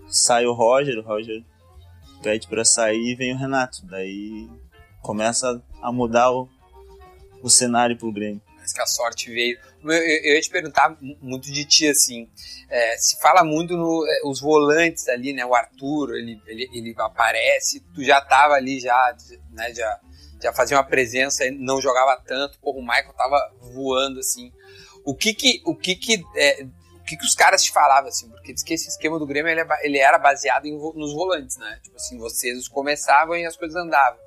Sai 0.08 0.44
o 0.44 0.52
Roger, 0.52 0.98
o 0.98 1.02
Roger 1.02 1.40
pede 2.22 2.48
para 2.48 2.64
sair 2.64 3.12
e 3.12 3.14
vem 3.14 3.32
o 3.32 3.38
Renato. 3.38 3.86
Daí 3.86 4.48
começa 5.02 5.62
a 5.82 5.92
mudar 5.92 6.32
o, 6.32 6.48
o 7.42 7.48
cenário 7.48 7.96
pro 7.96 8.12
Grêmio. 8.12 8.42
Parece 8.70 8.74
que 8.74 8.80
a 8.80 8.86
sorte 8.86 9.32
veio. 9.32 9.58
Eu, 9.82 9.90
eu, 9.92 10.24
eu 10.24 10.34
ia 10.34 10.40
te 10.40 10.50
perguntar 10.50 10.96
muito 11.20 11.50
de 11.50 11.64
ti, 11.64 11.88
assim. 11.88 12.28
É, 12.68 12.96
se 12.96 13.18
fala 13.20 13.44
muito 13.44 13.76
nos 13.76 14.40
é, 14.40 14.42
volantes 14.42 15.08
ali, 15.08 15.32
né? 15.32 15.44
O 15.44 15.54
Arthur, 15.54 16.14
ele, 16.14 16.40
ele, 16.46 16.68
ele 16.72 16.94
aparece, 16.98 17.80
tu 17.94 18.02
já 18.04 18.20
tava 18.20 18.54
ali, 18.54 18.80
já, 18.80 19.16
né? 19.52 19.74
Já, 19.74 20.00
já 20.42 20.52
fazia 20.52 20.76
uma 20.76 20.84
presença, 20.84 21.44
não 21.52 21.80
jogava 21.80 22.20
tanto, 22.26 22.58
porra, 22.60 22.78
o 22.78 22.82
Michael 22.82 23.12
tava 23.14 23.52
voando, 23.74 24.20
assim. 24.20 24.52
O 25.04 25.14
que 25.14 25.34
que, 25.34 25.62
o 25.64 25.74
que, 25.74 25.96
que, 25.96 26.22
é, 26.36 26.62
o 26.62 27.04
que, 27.04 27.16
que 27.16 27.24
os 27.24 27.34
caras 27.34 27.62
te 27.62 27.72
falavam, 27.72 28.08
assim? 28.08 28.28
Porque 28.30 28.52
diz 28.52 28.62
que 28.62 28.74
esse 28.74 28.88
esquema 28.88 29.18
do 29.18 29.26
Grêmio, 29.26 29.50
ele, 29.50 29.60
é 29.60 29.66
ele 29.82 29.98
era 29.98 30.18
baseado 30.18 30.66
em, 30.66 30.72
nos 30.72 31.12
volantes, 31.12 31.56
né? 31.56 31.80
Tipo 31.82 31.96
assim, 31.96 32.18
vocês 32.18 32.68
começavam 32.68 33.36
e 33.36 33.44
as 33.44 33.56
coisas 33.56 33.76
andavam. 33.76 34.20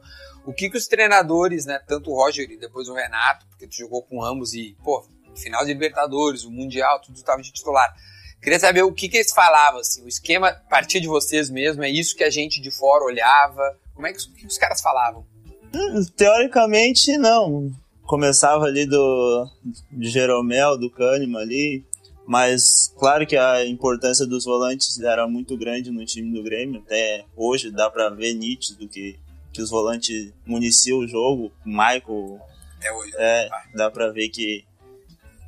O 0.46 0.54
que 0.54 0.70
que 0.70 0.78
os 0.78 0.88
treinadores, 0.88 1.66
né, 1.66 1.80
tanto 1.88 2.12
o 2.12 2.16
Roger 2.16 2.50
e 2.50 2.58
depois 2.58 2.90
o 2.90 2.94
Renato, 2.94 3.46
porque 3.48 3.68
tu 3.68 3.76
jogou 3.76 4.02
com 4.04 4.24
ambos 4.24 4.54
e, 4.54 4.76
pô, 4.84 5.06
final 5.36 5.66
de 5.66 5.74
Libertadores, 5.74 6.44
o 6.44 6.52
Mundial, 6.52 7.00
tudo 7.00 7.16
estava 7.16 7.42
de 7.42 7.52
titular. 7.52 7.94
Queria 8.42 8.60
saber 8.60 8.84
o 8.84 8.92
que 8.92 9.08
que 9.08 9.18
eles 9.18 9.32
falavam, 9.32 9.80
assim, 9.80 10.04
o 10.04 10.08
esquema 10.08 10.52
partia 10.70 11.00
de 11.00 11.08
vocês 11.08 11.50
mesmo, 11.50 11.84
é 11.84 11.90
isso 11.90 12.16
que 12.16 12.26
a 12.26 12.30
gente 12.30 12.60
de 12.60 12.70
fora 12.70 13.06
olhava, 13.06 13.80
como 13.96 14.06
é 14.06 14.12
que, 14.12 14.20
que 14.34 14.46
os 14.46 14.58
caras 14.58 14.82
falavam? 14.82 15.26
Hum, 15.74 16.04
teoricamente, 16.16 17.18
não. 17.18 17.72
Começava 18.04 18.66
ali 18.66 18.86
do 18.86 19.48
de 19.90 20.10
Jeromel, 20.10 20.78
do 20.78 20.90
Kahneman 20.90 21.42
ali, 21.42 21.86
mas 22.28 22.94
claro 22.98 23.26
que 23.26 23.38
a 23.38 23.66
importância 23.66 24.26
dos 24.26 24.44
volantes 24.44 25.00
era 25.00 25.26
muito 25.26 25.58
grande 25.58 25.90
no 25.90 26.06
time 26.06 26.34
do 26.34 26.44
Grêmio, 26.44 26.82
até 26.86 27.24
hoje 27.36 27.72
dá 27.72 27.90
para 27.90 28.10
ver 28.10 28.34
nítido 28.34 28.88
que 28.90 29.18
que 29.54 29.62
os 29.62 29.70
volantes 29.70 30.34
municiam 30.46 31.00
o 31.00 31.08
jogo. 31.08 31.54
O 31.66 31.70
Michael. 31.70 32.42
Até 32.78 32.92
hoje. 32.92 33.12
É, 33.16 33.50
dá 33.76 33.92
pra 33.92 34.12
ver 34.12 34.30
que, 34.30 34.66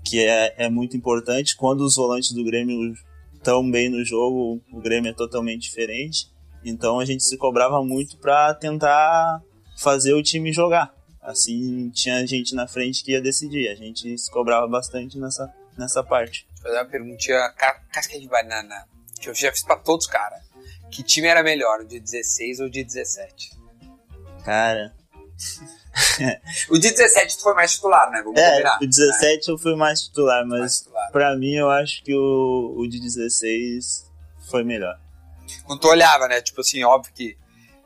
que 0.06 0.24
é, 0.24 0.54
é 0.58 0.70
muito 0.70 0.96
importante. 0.96 1.58
Quando 1.58 1.82
os 1.82 1.96
volantes 1.96 2.32
do 2.32 2.44
Grêmio 2.44 2.94
estão 3.34 3.70
bem 3.70 3.90
no 3.90 4.06
jogo, 4.06 4.62
o 4.72 4.80
Grêmio 4.80 5.10
é 5.10 5.14
totalmente 5.14 5.64
diferente. 5.64 6.30
Então 6.64 7.00
a 7.00 7.06
gente 7.06 7.24
se 7.24 7.38
cobrava 7.38 7.84
muito 7.84 8.18
para 8.18 8.54
tentar 8.54 9.42
fazer 9.78 10.14
o 10.14 10.24
time 10.24 10.54
jogar. 10.54 10.94
Assim, 11.22 11.90
tinha 11.90 12.26
gente 12.26 12.54
na 12.54 12.68
frente 12.68 13.04
que 13.04 13.12
ia 13.12 13.22
decidir. 13.22 13.68
A 13.70 13.76
gente 13.76 14.18
se 14.18 14.32
cobrava 14.32 14.68
bastante 14.68 15.18
nessa, 15.18 15.52
nessa 15.78 16.04
parte. 16.04 16.48
Vou 16.56 16.64
fazer 16.64 16.78
uma 16.78 16.86
perguntinha 16.86 17.54
casca 17.92 18.20
de 18.20 18.28
banana. 18.28 18.86
que 19.20 19.30
eu 19.30 19.34
já 19.34 19.52
fiz 19.52 19.64
pra 19.64 19.78
todos, 19.78 20.06
cara. 20.06 20.40
Que 20.92 21.04
time 21.04 21.28
era 21.28 21.44
melhor, 21.44 21.82
o 21.82 21.88
de 21.88 22.00
16 22.00 22.60
ou 22.60 22.68
o 22.68 22.70
de 22.70 22.84
17? 22.84 23.65
Cara. 24.46 24.94
o 26.70 26.78
de 26.78 26.92
17 26.92 27.38
tu 27.38 27.44
foi 27.44 27.54
mais 27.56 27.74
titular, 27.74 28.10
né? 28.12 28.22
Vamos 28.24 28.40
é, 28.40 28.52
combinar. 28.52 28.78
o 28.82 28.88
17 28.88 29.48
né? 29.48 29.54
eu 29.54 29.58
fui 29.58 29.76
mais 29.76 30.02
titular, 30.02 30.46
mas 30.46 30.60
Mais 30.60 30.80
titular. 30.80 31.12
pra 31.12 31.36
mim 31.36 31.56
eu 31.56 31.70
acho 31.70 32.04
que 32.04 32.16
o, 32.16 32.76
o 32.78 32.88
de 32.88 33.00
16 33.00 34.10
foi 34.50 34.64
melhor. 34.64 34.98
Quando 35.66 35.80
tu 35.80 35.88
olhava, 35.88 36.28
né? 36.28 36.42
Tipo 36.42 36.62
assim, 36.62 36.84
óbvio 36.84 37.12
que. 37.14 37.38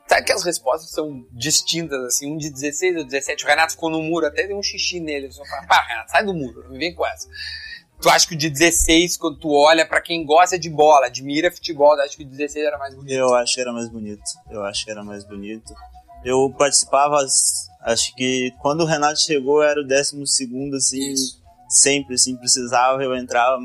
Sabe 0.07 0.25
que 0.25 0.31
as 0.31 0.43
respostas 0.43 0.89
são 0.89 1.23
distintas, 1.31 2.03
assim, 2.03 2.33
um 2.33 2.37
de 2.37 2.49
16 2.49 2.97
ou 2.97 3.03
17. 3.05 3.45
O 3.45 3.47
Renato 3.47 3.73
ficou 3.73 3.91
no 3.91 4.01
muro, 4.01 4.25
até 4.25 4.47
deu 4.47 4.57
um 4.57 4.63
xixi 4.63 4.99
nele. 4.99 5.27
Eu 5.27 5.31
só 5.31 5.45
falei, 5.45 5.67
pá, 5.67 5.85
Renato, 5.87 6.11
sai 6.11 6.25
do 6.25 6.33
muro, 6.33 6.63
não 6.63 6.71
me 6.71 6.79
vem 6.79 6.93
com 6.93 7.05
essa. 7.05 7.27
Tu 8.01 8.09
acha 8.09 8.27
que 8.27 8.33
o 8.33 8.37
de 8.37 8.49
16, 8.49 9.17
quando 9.17 9.37
tu 9.37 9.51
olha, 9.51 9.85
pra 9.87 10.01
quem 10.01 10.25
gosta 10.25 10.57
de 10.57 10.69
bola, 10.69 11.07
admira 11.07 11.51
futebol, 11.51 11.95
tu 11.95 12.01
acha 12.01 12.17
que 12.17 12.23
o 12.23 12.25
de 12.25 12.31
16 12.31 12.65
era 12.65 12.77
mais 12.77 12.95
bonito? 12.95 13.13
Eu 13.13 13.35
acho 13.35 13.53
que 13.53 13.61
era 13.61 13.73
mais 13.73 13.89
bonito. 13.89 14.23
Eu 14.49 14.63
acho 14.63 14.85
que 14.85 14.91
era 14.91 15.03
mais 15.03 15.23
bonito. 15.25 15.73
Eu 16.23 16.53
participava, 16.57 17.17
acho 17.81 18.15
que 18.15 18.51
quando 18.59 18.81
o 18.81 18.85
Renato 18.85 19.19
chegou 19.19 19.63
era 19.63 19.79
o 19.79 19.87
décimo 19.87 20.27
segundo, 20.27 20.75
assim, 20.75 21.13
Isso. 21.13 21.41
sempre, 21.69 22.15
assim, 22.15 22.35
precisava, 22.35 23.03
eu 23.03 23.15
entrava, 23.15 23.59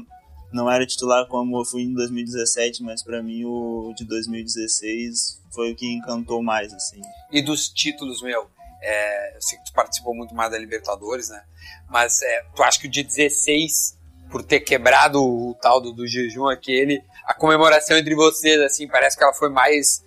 não 0.52 0.70
era 0.70 0.86
titular 0.86 1.26
como 1.26 1.58
eu 1.60 1.64
fui 1.64 1.82
em 1.82 1.92
2017, 1.92 2.82
mas 2.82 3.02
pra 3.02 3.22
mim 3.22 3.44
o 3.44 3.92
de 3.96 4.04
2016 4.04 5.40
foi 5.52 5.72
o 5.72 5.76
que 5.76 5.92
encantou 5.92 6.42
mais, 6.42 6.72
assim. 6.72 7.00
E 7.30 7.42
dos 7.42 7.68
títulos, 7.68 8.22
meu, 8.22 8.48
é, 8.80 9.36
eu 9.36 9.42
sei 9.42 9.58
que 9.58 9.64
tu 9.64 9.72
participou 9.72 10.14
muito 10.14 10.34
mais 10.34 10.50
da 10.50 10.58
Libertadores, 10.58 11.30
né? 11.30 11.42
Mas 11.88 12.22
é, 12.22 12.44
tu 12.54 12.62
acha 12.62 12.78
que 12.78 12.86
o 12.86 12.90
de 12.90 13.02
16, 13.02 13.96
por 14.30 14.42
ter 14.42 14.60
quebrado 14.60 15.22
o 15.22 15.54
tal 15.60 15.80
do, 15.80 15.92
do 15.92 16.06
jejum 16.06 16.46
aquele, 16.46 17.02
a 17.24 17.34
comemoração 17.34 17.96
entre 17.96 18.14
vocês, 18.14 18.60
assim, 18.60 18.86
parece 18.86 19.16
que 19.16 19.24
ela 19.24 19.32
foi 19.32 19.48
mais, 19.48 20.04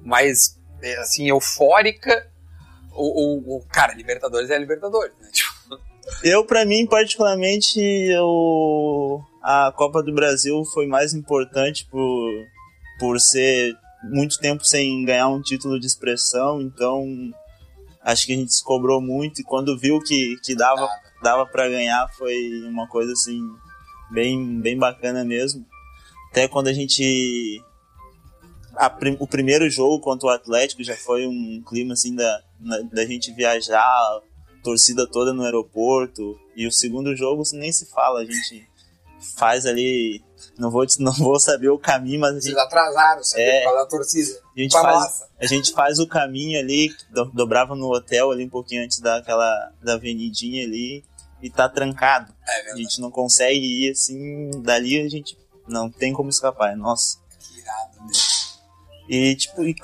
mais 0.00 0.58
assim, 0.94 1.28
eufórica? 1.28 2.28
Ou, 2.92 3.46
ou, 3.46 3.60
cara, 3.70 3.94
Libertadores 3.94 4.50
é 4.50 4.58
Libertadores, 4.58 5.14
né? 5.20 5.28
Tipo, 5.32 5.80
Eu, 6.22 6.44
pra 6.44 6.64
mim, 6.64 6.86
particularmente, 6.86 7.80
eu... 7.80 9.20
a 9.42 9.72
Copa 9.74 10.02
do 10.02 10.14
Brasil 10.14 10.64
foi 10.72 10.86
mais 10.86 11.12
importante 11.12 11.86
por, 11.90 12.30
por 12.98 13.20
ser 13.20 13.76
muito 14.04 14.38
tempo 14.38 14.64
sem 14.64 15.04
ganhar 15.04 15.28
um 15.28 15.42
título 15.42 15.80
de 15.80 15.86
expressão, 15.86 16.60
então 16.60 17.04
acho 18.02 18.24
que 18.26 18.32
a 18.32 18.36
gente 18.36 18.54
se 18.54 18.62
cobrou 18.62 19.00
muito 19.00 19.40
e 19.40 19.44
quando 19.44 19.76
viu 19.76 19.98
que, 20.00 20.36
que 20.44 20.54
dava, 20.54 20.88
dava 21.22 21.44
para 21.44 21.68
ganhar 21.68 22.08
foi 22.16 22.36
uma 22.68 22.86
coisa 22.86 23.12
assim 23.12 23.40
bem, 24.10 24.60
bem 24.60 24.78
bacana 24.78 25.24
mesmo. 25.24 25.66
Até 26.30 26.46
quando 26.46 26.68
a 26.68 26.72
gente 26.72 27.62
a, 28.76 28.94
o 29.18 29.26
primeiro 29.26 29.68
jogo 29.70 30.00
contra 30.00 30.28
o 30.28 30.30
Atlético 30.30 30.82
já 30.84 30.96
foi 30.96 31.26
um 31.26 31.62
clima 31.66 31.94
assim 31.94 32.14
da, 32.14 32.42
da 32.92 33.04
gente 33.06 33.32
viajar, 33.32 34.20
torcida 34.62 35.06
toda 35.06 35.32
no 35.32 35.42
aeroporto. 35.44 36.38
E 36.54 36.66
o 36.66 36.72
segundo 36.72 37.14
jogo 37.16 37.42
nem 37.54 37.72
se 37.72 37.86
fala, 37.86 38.20
a 38.20 38.24
gente 38.24 38.68
faz 39.36 39.66
ali. 39.66 40.22
Não 40.58 40.70
vou, 40.70 40.84
não 40.98 41.12
vou 41.12 41.38
saber 41.40 41.68
o 41.68 41.78
caminho, 41.78 42.20
mas 42.20 42.30
a 42.30 42.40
vocês 42.40 42.54
gente, 42.54 42.58
atrasaram, 42.58 43.24
sabe? 43.24 43.42
É. 43.42 43.64
É, 43.64 43.74
da 43.74 43.86
torcida. 43.86 44.38
a 44.56 44.60
gente 44.60 44.76
a 44.76 44.80
faz, 44.82 45.22
a 45.40 45.46
gente 45.46 45.72
faz 45.72 45.98
o 45.98 46.06
caminho 46.06 46.58
ali, 46.58 46.90
do- 47.10 47.30
dobrava 47.32 47.74
no 47.74 47.92
hotel 47.92 48.30
ali 48.30 48.44
um 48.44 48.50
pouquinho 48.50 48.84
antes 48.84 49.00
daquela 49.00 49.72
da 49.82 49.94
avenidinha 49.94 50.64
ali 50.64 51.04
e 51.42 51.50
tá 51.50 51.68
trancado. 51.68 52.32
É 52.46 52.72
A 52.72 52.76
gente 52.76 53.00
não 53.00 53.10
consegue 53.10 53.86
ir 53.86 53.90
assim, 53.90 54.50
dali 54.62 55.00
a 55.00 55.08
gente 55.08 55.36
não 55.68 55.90
tem 55.90 56.12
como 56.12 56.30
escapar, 56.30 56.72
é 56.72 56.76
nossa. 56.76 57.18
Que 57.38 57.58
irado, 57.60 57.98
né? 58.00 58.12
E, 59.08 59.36
tipo, 59.36 59.62
e 59.62 59.74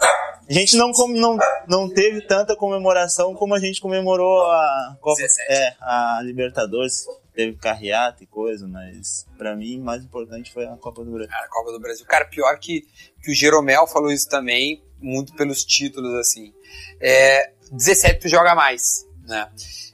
a 0.49 0.53
gente 0.53 0.77
não, 0.77 0.91
não, 1.09 1.39
não 1.69 1.89
teve 1.89 2.21
tanta 2.27 2.57
comemoração 2.57 3.35
como 3.35 3.55
a 3.55 3.61
gente 3.61 3.81
comemorou 3.81 4.43
a 4.43 4.97
Copa, 5.01 5.23
17. 5.23 5.53
é, 5.53 5.77
a 5.81 6.21
Libertadores. 6.23 7.07
Teve 7.35 7.57
carreata 7.57 8.23
e 8.23 8.27
coisa, 8.27 8.69
mas 8.69 9.27
pra 9.39 9.57
mim, 9.57 9.81
mais 9.81 10.05
importante 10.05 10.53
foi 10.53 10.67
a 10.67 10.77
Copa 10.77 11.03
do 11.03 11.11
Brasil. 11.11 11.31
Cara, 11.31 11.49
Copa 11.49 11.73
do 11.73 11.81
Brasil. 11.81 12.05
Cara, 12.05 12.27
pior 12.27 12.59
que, 12.59 12.87
que 13.23 13.31
o 13.31 13.35
Jeromel 13.35 13.87
falou 13.87 14.13
isso 14.13 14.29
também, 14.29 14.83
muito 15.01 15.35
pelos 15.35 15.65
títulos, 15.65 16.15
assim. 16.17 16.53
É, 17.01 17.53
17 17.71 18.21
tu 18.21 18.29
joga 18.29 18.55
mais, 18.55 19.07
né? 19.27 19.49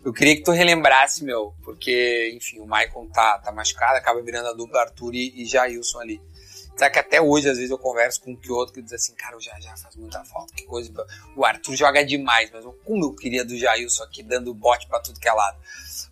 Eu 0.04 0.12
queria 0.12 0.34
que 0.34 0.42
tu 0.42 0.50
relembrasse, 0.50 1.22
meu, 1.22 1.54
porque, 1.62 2.32
enfim, 2.34 2.58
o 2.58 2.66
Maicon 2.66 3.06
tá, 3.06 3.38
tá 3.38 3.52
machucado, 3.52 3.98
acaba 3.98 4.20
virando 4.20 4.48
a 4.48 4.52
dupla 4.52 4.80
Arthur 4.80 5.14
e, 5.14 5.42
e 5.42 5.44
Jailson 5.44 6.00
ali. 6.00 6.20
Sabe 6.78 6.92
que 6.92 6.98
até 7.00 7.20
hoje, 7.20 7.48
às 7.48 7.56
vezes, 7.56 7.70
eu 7.70 7.78
converso 7.78 8.20
com 8.22 8.30
um 8.30 8.36
que 8.36 8.52
outro 8.52 8.74
que 8.74 8.80
diz 8.82 8.92
assim, 8.92 9.12
cara, 9.14 9.36
o 9.36 9.40
já 9.40 9.58
já 9.58 9.76
faz 9.76 9.96
muita 9.96 10.24
falta, 10.24 10.54
que 10.54 10.64
coisa. 10.64 10.92
O 11.36 11.44
Arthur 11.44 11.74
joga 11.74 12.04
demais, 12.04 12.50
mas 12.52 12.64
como 12.84 13.04
eu 13.04 13.14
queria 13.14 13.44
do 13.44 13.58
Jailson 13.58 14.04
aqui, 14.04 14.22
dando 14.22 14.54
bote 14.54 14.86
pra 14.86 15.00
tudo 15.00 15.18
que 15.18 15.28
é 15.28 15.32
lado. 15.32 15.58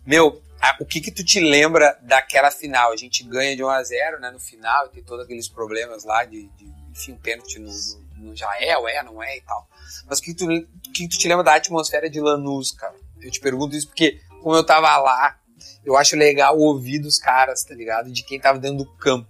Meu, 0.05 0.41
a- 0.59 0.75
o 0.81 0.85
que 0.85 0.99
que 0.99 1.11
tu 1.11 1.23
te 1.23 1.39
lembra 1.39 1.97
daquela 2.01 2.51
final? 2.51 2.91
A 2.91 2.97
gente 2.97 3.23
ganha 3.23 3.55
de 3.55 3.63
1 3.63 3.69
a 3.69 3.81
0 3.83 4.19
né, 4.19 4.29
no 4.29 4.39
final, 4.39 4.87
e 4.87 4.89
tem 4.89 5.03
todos 5.03 5.23
aqueles 5.23 5.47
problemas 5.47 6.03
lá 6.03 6.25
de, 6.25 6.47
de 6.49 6.65
enfim, 6.91 7.13
um 7.13 7.17
pênalti 7.17 7.59
no, 7.59 7.69
no, 7.71 8.29
no 8.29 8.35
Jael, 8.35 8.87
é, 8.89 9.01
não 9.03 9.23
é 9.23 9.37
e 9.37 9.41
tal. 9.41 9.67
Mas 10.05 10.19
o 10.19 10.21
que, 10.21 10.33
que 10.33 10.37
tu, 10.37 10.47
que 10.47 10.91
que 10.91 11.07
tu 11.09 11.17
te 11.17 11.27
lembra 11.29 11.43
da 11.45 11.55
atmosfera 11.55 12.09
de 12.09 12.19
Lanús, 12.19 12.71
cara? 12.71 12.95
Eu 13.21 13.31
te 13.31 13.39
pergunto 13.39 13.75
isso 13.75 13.87
porque, 13.87 14.19
como 14.41 14.55
eu 14.55 14.65
tava 14.65 14.97
lá, 14.97 15.39
eu 15.85 15.95
acho 15.95 16.15
legal 16.17 16.57
ouvir 16.57 16.99
dos 16.99 17.17
caras, 17.17 17.63
tá 17.63 17.73
ligado? 17.73 18.11
De 18.11 18.23
quem 18.23 18.39
tava 18.39 18.59
dentro 18.59 18.79
do 18.79 18.85
campo. 18.97 19.27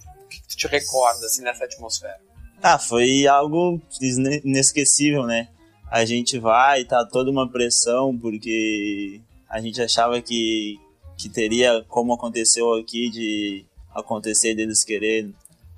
Te 0.58 0.68
recorda, 0.68 1.26
assim, 1.26 1.42
nessa 1.44 1.64
atmosfera? 1.64 2.20
Ah, 2.62 2.78
foi 2.80 3.28
algo 3.28 3.80
ine- 4.02 4.42
inesquecível, 4.44 5.24
né? 5.26 5.48
A 5.90 6.04
gente 6.04 6.38
vai, 6.40 6.84
tá 6.84 7.06
toda 7.06 7.32
uma 7.32 7.50
pressão, 7.50 8.18
porque 8.18 9.22
a 9.48 9.62
gente 9.62 9.82
achava 9.82 10.22
que, 10.22 10.78
que 11.16 11.30
teria, 11.30 11.86
como 11.88 12.14
aconteceu 12.14 12.74
aqui, 12.74 13.10
de 13.10 13.66
acontecer 13.94 14.54
deles 14.56 14.84
querer, 14.84 15.32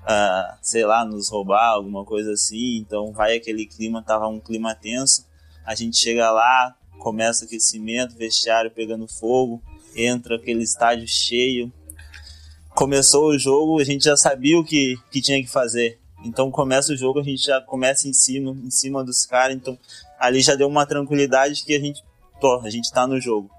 ah, 0.06 0.58
sei 0.62 0.86
lá, 0.86 1.06
nos 1.06 1.30
roubar, 1.30 1.74
alguma 1.74 2.04
coisa 2.06 2.32
assim. 2.32 2.78
Então 2.78 3.12
vai 3.12 3.36
aquele 3.36 3.66
clima, 3.68 4.02
tava 4.02 4.28
um 4.28 4.40
clima 4.40 4.74
tenso. 4.74 5.28
A 5.66 5.76
gente 5.76 5.98
chega 5.98 6.32
lá, 6.32 6.76
começa 6.98 7.46
aquecimento, 7.46 8.16
vestiário 8.16 8.72
pegando 8.72 9.08
fogo, 9.08 9.62
entra 9.96 10.38
aquele 10.38 10.64
estádio 10.64 11.08
cheio. 11.08 11.72
Começou 12.80 13.32
o 13.32 13.38
jogo, 13.38 13.82
a 13.82 13.84
gente 13.84 14.06
já 14.06 14.16
sabia 14.16 14.58
o 14.58 14.64
que, 14.64 14.96
que 15.12 15.22
tinha 15.22 15.42
que 15.44 15.50
fazer. 15.50 16.00
Então 16.24 16.50
começa 16.50 16.94
o 16.94 16.96
jogo, 16.96 17.20
a 17.20 17.24
gente 17.24 17.46
já 17.46 17.60
começa 17.60 18.08
em 18.08 18.14
cima, 18.14 18.52
em 18.52 18.72
cima 18.72 19.04
dos 19.04 19.26
caras. 19.26 19.54
Então 19.54 19.78
ali 20.18 20.40
já 20.40 20.56
deu 20.56 20.66
uma 20.70 20.86
tranquilidade 20.86 21.66
que 21.66 21.76
a 21.76 21.80
gente, 21.80 22.02
tô, 22.40 22.62
a 22.62 22.70
gente 22.70 22.90
tá 22.90 23.06
no 23.06 23.20
jogo. 23.20 23.52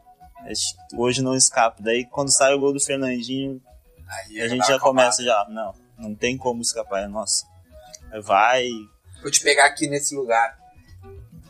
Gente- 0.47 0.75
Hoje 0.97 1.21
não 1.21 1.37
escapa. 1.37 1.83
Daí 1.83 2.07
quando 2.07 2.33
sai 2.33 2.55
o 2.55 2.59
gol 2.59 2.73
do 2.73 2.81
Fernandinho, 2.81 3.61
Aí 4.09 4.41
a 4.41 4.49
gente 4.49 4.67
já 4.67 4.79
começa 4.81 5.23
já, 5.23 5.47
não, 5.51 5.75
não 5.99 6.15
tem 6.15 6.39
como 6.39 6.63
escapar, 6.63 7.03
é 7.03 7.07
nossa. 7.07 7.45
Vai, 8.23 8.71
Vou 9.21 9.31
te 9.31 9.43
pegar 9.43 9.67
aqui 9.67 9.87
nesse 9.87 10.15
lugar. 10.15 10.59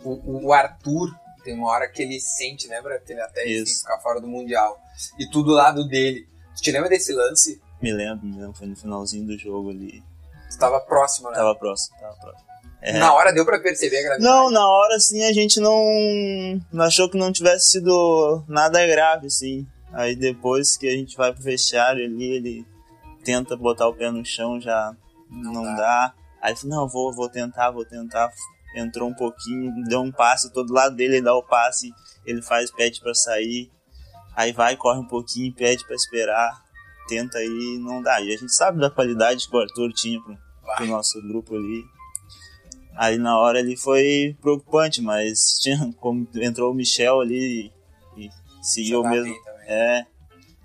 O, 0.03 0.47
o 0.47 0.53
Arthur 0.53 1.09
tem 1.45 1.55
uma 1.55 1.69
hora 1.69 1.89
que 1.89 2.03
ele 2.03 2.19
sente, 2.21 2.67
lembra? 2.67 2.99
Que 2.99 3.13
ele 3.13 3.21
até 3.21 3.45
ficar 3.65 4.01
fora 4.01 4.21
do 4.21 4.27
Mundial. 4.27 4.77
E 5.21 5.31
tu 5.31 5.45
do 5.45 5.53
lado 5.53 5.87
dele. 5.87 6.29
Te 6.61 6.71
lembra 6.73 6.89
desse 6.89 7.13
lance? 7.13 7.61
me 7.81 7.93
lembro, 7.93 8.27
me 8.27 8.39
lembro, 8.39 8.55
foi 8.55 8.67
no 8.67 8.77
finalzinho 8.77 9.27
do 9.27 9.39
jogo 9.39 9.71
ali. 9.71 10.03
Tu 10.51 10.59
tava 10.59 10.81
próximo, 10.81 11.31
né? 11.31 11.37
Tava 11.37 11.55
próximo, 11.55 11.97
tava 11.99 12.15
próximo. 12.17 12.51
É. 12.83 12.99
Na 12.99 13.13
hora 13.15 13.33
deu 13.33 13.45
pra 13.45 13.59
perceber 13.59 13.99
a 13.99 14.03
gravidade. 14.03 14.25
Não, 14.25 14.51
na 14.51 14.67
hora 14.67 14.97
assim 14.97 15.23
a 15.25 15.33
gente 15.33 15.61
não, 15.61 15.83
não 16.73 16.85
achou 16.85 17.09
que 17.11 17.19
não 17.19 17.33
tivesse 17.33 17.73
sido 17.73 18.43
nada 18.49 18.87
grave, 18.87 19.27
assim. 19.27 19.67
Aí 19.93 20.17
depois 20.17 20.77
que 20.77 20.89
a 20.89 20.93
gente 20.93 21.17
vai 21.17 21.33
pro 21.33 21.43
vestiário 21.43 22.05
ali, 22.05 22.37
ele 22.37 22.67
tenta 23.25 23.57
botar 23.57 23.89
o 23.89 23.95
pé 23.95 24.11
no 24.11 24.25
chão, 24.25 24.61
já 24.61 24.95
não, 25.31 25.63
dá. 25.63 25.77
dá. 25.77 26.15
Aí 26.41 26.53
ele 26.53 26.61
falou, 26.61 26.77
não, 26.77 26.89
vou, 26.89 27.13
vou 27.13 27.29
tentar, 27.29 27.71
vou 27.71 27.85
tentar. 27.85 28.31
Entrou 28.75 29.09
um 29.09 29.15
pouquinho, 29.15 29.73
deu 29.89 30.01
um 30.01 30.13
passe, 30.13 30.53
todo 30.53 30.73
lado 30.73 30.95
dele 30.95 31.17
ele 31.17 31.25
dá 31.25 31.35
o 31.35 31.43
passe, 31.43 31.93
ele 32.25 32.41
faz, 32.41 32.71
pede 32.71 33.01
pra 33.01 33.15
sair. 33.15 33.71
Aí 34.35 34.53
vai, 34.53 34.77
corre 34.77 35.01
um 35.01 35.07
pouquinho, 35.07 35.53
pede 35.53 35.85
pra 35.85 35.95
esperar, 35.95 36.63
tenta 37.09 37.39
aí, 37.39 37.79
não 37.81 38.03
dá. 38.03 38.21
E 38.21 38.33
a 38.33 38.37
gente 38.37 38.53
sabe 38.53 38.81
da 38.81 38.91
qualidade 38.91 39.49
que 39.49 39.57
o 39.57 39.61
Arthur 39.61 39.93
tinha 39.93 40.21
pro, 40.21 40.39
pro 40.77 40.87
nosso 40.87 41.21
grupo 41.23 41.57
ali. 41.57 41.85
Aí 42.97 43.19
na 43.19 43.39
hora 43.39 43.59
ali 43.59 43.77
foi 43.77 44.37
preocupante, 44.41 45.01
mas 45.03 45.59
tinha, 45.63 45.93
como 45.99 46.27
entrou 46.37 46.73
o 46.73 46.75
Michel 46.75 47.21
ali 47.21 47.73
e, 48.17 48.27
e 48.27 48.31
seguiu 48.63 49.03
mesmo. 49.03 49.35
É, 49.67 50.05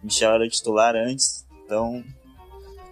Michel 0.03 0.33
era 0.33 0.47
titular 0.47 0.95
antes, 0.95 1.45
então 1.63 2.03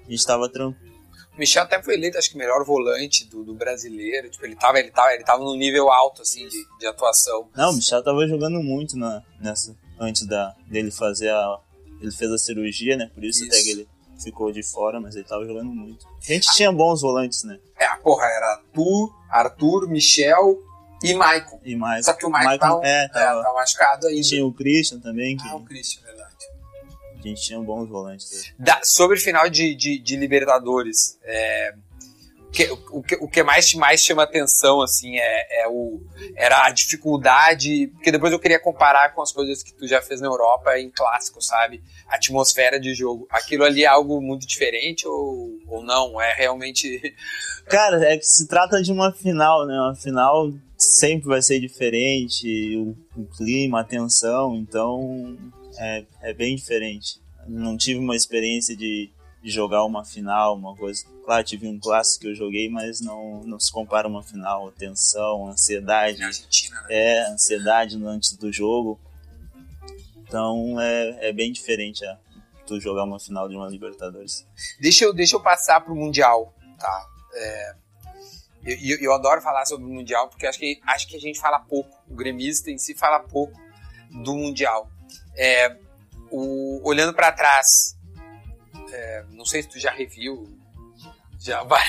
a 0.07 0.11
gente 0.11 0.25
tava 0.25 0.49
tranquilo. 0.49 0.93
O 1.35 1.39
Michel 1.39 1.63
até 1.63 1.81
foi 1.81 1.95
eleito, 1.95 2.17
acho 2.17 2.29
que, 2.29 2.37
melhor 2.37 2.63
volante 2.63 3.25
do, 3.25 3.43
do 3.43 3.55
brasileiro. 3.55 4.29
Tipo, 4.29 4.45
ele 4.45 4.55
tava, 4.55 4.79
ele 4.79 4.91
tava, 4.91 5.13
ele 5.13 5.23
tava 5.23 5.43
num 5.43 5.55
nível 5.55 5.91
alto, 5.91 6.21
assim, 6.21 6.47
de, 6.47 6.63
de 6.77 6.85
atuação. 6.85 7.49
Não, 7.55 7.71
o 7.71 7.75
Michel 7.75 8.03
tava 8.03 8.27
jogando 8.27 8.61
muito 8.61 8.95
na, 8.95 9.23
nessa, 9.39 9.75
antes 10.03 10.25
da, 10.27 10.53
dele 10.67 10.91
fazer 10.91 11.29
a. 11.29 11.59
Ele 12.01 12.11
fez 12.11 12.31
a 12.31 12.37
cirurgia, 12.37 12.97
né? 12.97 13.09
Por 13.13 13.23
isso, 13.23 13.43
Isso. 13.45 13.53
até 13.53 13.63
que 13.63 13.69
ele 13.71 13.87
ficou 14.21 14.51
de 14.51 14.61
fora, 14.61 14.99
mas 14.99 15.15
ele 15.15 15.23
tava 15.25 15.45
jogando 15.45 15.71
muito. 15.71 16.05
A 16.07 16.25
gente 16.33 16.51
tinha 16.53 16.71
bons 16.71 17.01
volantes, 17.01 17.43
né? 17.43 17.57
É, 17.77 17.87
porra, 17.97 18.25
era 18.25 18.61
tu, 18.73 19.11
Arthur, 19.29 19.87
Michel 19.87 20.57
e 21.03 21.13
Maicon. 21.13 21.59
E 21.63 21.75
mais. 21.75 22.05
Só 22.05 22.13
que 22.13 22.25
o 22.25 22.29
Maicon, 22.29 22.57
tá, 22.57 22.87
é, 22.87 23.05
é, 23.05 23.07
tava, 23.09 23.43
tá 23.43 23.53
machucado 23.53 24.07
ainda. 24.07 24.21
tinha 24.21 24.45
o 24.45 24.53
Christian 24.53 24.99
também, 24.99 25.35
que 25.37 25.47
Ah, 25.47 25.55
o 25.55 25.63
Christian, 25.63 26.01
verdade. 26.05 26.33
a 27.17 27.21
gente 27.21 27.41
tinha 27.41 27.59
bons 27.61 27.87
volantes. 27.87 28.53
Da- 28.59 28.81
sobre 28.83 29.17
final 29.17 29.49
de, 29.49 29.73
de, 29.75 29.97
de 29.99 30.15
Libertadores, 30.17 31.17
é, 31.23 31.73
o, 31.73 31.92
que, 32.53 32.69
o, 32.91 33.01
que, 33.01 33.15
o 33.15 33.27
que 33.27 33.41
mais, 33.41 33.73
mais 33.73 34.01
chama 34.05 34.21
atenção, 34.21 34.79
assim, 34.79 35.17
é, 35.17 35.63
é 35.63 35.67
o, 35.67 35.99
era 36.35 36.65
a 36.65 36.69
dificuldade, 36.69 37.87
porque 37.87 38.11
depois 38.11 38.31
eu 38.31 38.39
queria 38.39 38.59
comparar 38.59 39.13
com 39.15 39.23
as 39.23 39.31
coisas 39.31 39.63
que 39.63 39.73
tu 39.73 39.87
já 39.87 40.03
fez 40.03 40.21
na 40.21 40.27
Europa 40.27 40.77
em 40.79 40.91
clássico, 40.91 41.41
sabe? 41.41 41.81
A 42.07 42.15
atmosfera 42.15 42.79
de 42.79 42.93
jogo. 42.93 43.27
Aquilo 43.31 43.63
ali 43.63 43.83
é 43.83 43.87
algo 43.87 44.21
muito 44.21 44.45
diferente 44.45 45.07
ou, 45.07 45.57
ou 45.67 45.83
não? 45.83 46.21
É 46.21 46.33
realmente... 46.35 47.01
Cara, 47.65 48.05
é 48.05 48.17
que 48.17 48.25
se 48.25 48.47
trata 48.47 48.83
de 48.83 48.91
uma 48.91 49.11
final, 49.11 49.65
né? 49.65 49.73
Uma 49.73 49.95
final 49.95 50.53
sempre 50.77 51.29
vai 51.29 51.41
ser 51.41 51.59
diferente, 51.59 52.77
o, 52.77 52.95
o 53.19 53.25
clima, 53.35 53.81
a 53.81 53.83
tensão, 53.83 54.55
então 54.55 55.35
é, 55.79 56.03
é 56.21 56.33
bem 56.33 56.55
diferente. 56.55 57.19
Não 57.47 57.75
tive 57.75 57.99
uma 57.99 58.15
experiência 58.15 58.75
de, 58.75 59.09
de 59.43 59.51
jogar 59.51 59.83
uma 59.83 60.05
final, 60.05 60.55
uma 60.55 60.75
coisa. 60.75 61.05
Claro, 61.25 61.43
tive 61.43 61.67
um 61.67 61.77
clássico 61.77 62.21
que 62.21 62.27
eu 62.29 62.35
joguei, 62.35 62.69
mas 62.69 63.01
não, 63.01 63.43
não 63.43 63.59
se 63.59 63.71
compara 63.71 64.07
uma 64.07 64.23
final. 64.23 64.71
Tensão, 64.71 65.47
ansiedade, 65.49 66.17
Na 66.19 66.27
Argentina, 66.27 66.81
né? 66.81 66.87
é, 66.89 67.27
ansiedade 67.29 67.97
no- 67.97 68.07
antes 68.07 68.33
do 68.37 68.51
jogo. 68.51 68.99
Então 70.27 70.79
é, 70.79 71.29
é 71.29 71.33
bem 71.33 71.51
diferente 71.51 72.03
é, 72.05 72.17
tu 72.65 72.79
jogar 72.79 73.03
uma 73.03 73.19
final 73.19 73.47
de 73.49 73.55
uma 73.55 73.67
Libertadores. 73.67 74.45
Deixa 74.79 75.03
eu, 75.05 75.13
deixa 75.13 75.35
eu 75.35 75.41
passar 75.41 75.81
pro 75.81 75.95
Mundial, 75.95 76.53
tá? 76.79 77.05
É, 77.33 77.75
eu, 78.65 78.77
eu- 78.79 78.97
eu 79.01 79.13
adoro 79.13 79.41
falar 79.41 79.65
sobre 79.65 79.85
o 79.85 79.89
Mundial 79.89 80.29
porque 80.29 80.47
acho 80.47 80.57
que, 80.59 80.79
acho 80.87 81.07
que 81.07 81.17
a 81.17 81.19
gente 81.19 81.39
fala 81.39 81.59
pouco, 81.59 81.95
o 82.09 82.15
gremista 82.15 82.71
em 82.71 82.77
si 82.77 82.95
fala 82.95 83.19
pouco 83.19 83.59
do 84.23 84.33
Mundial. 84.35 84.89
É, 85.35 85.77
o- 86.31 86.79
olhando 86.87 87.13
para 87.13 87.31
trás, 87.31 87.95
é, 88.93 89.25
não 89.31 89.45
sei 89.45 89.63
se 89.63 89.69
tu 89.69 89.79
já 89.79 89.91
reviu, 89.91 90.47
já 91.39 91.63
vai. 91.63 91.83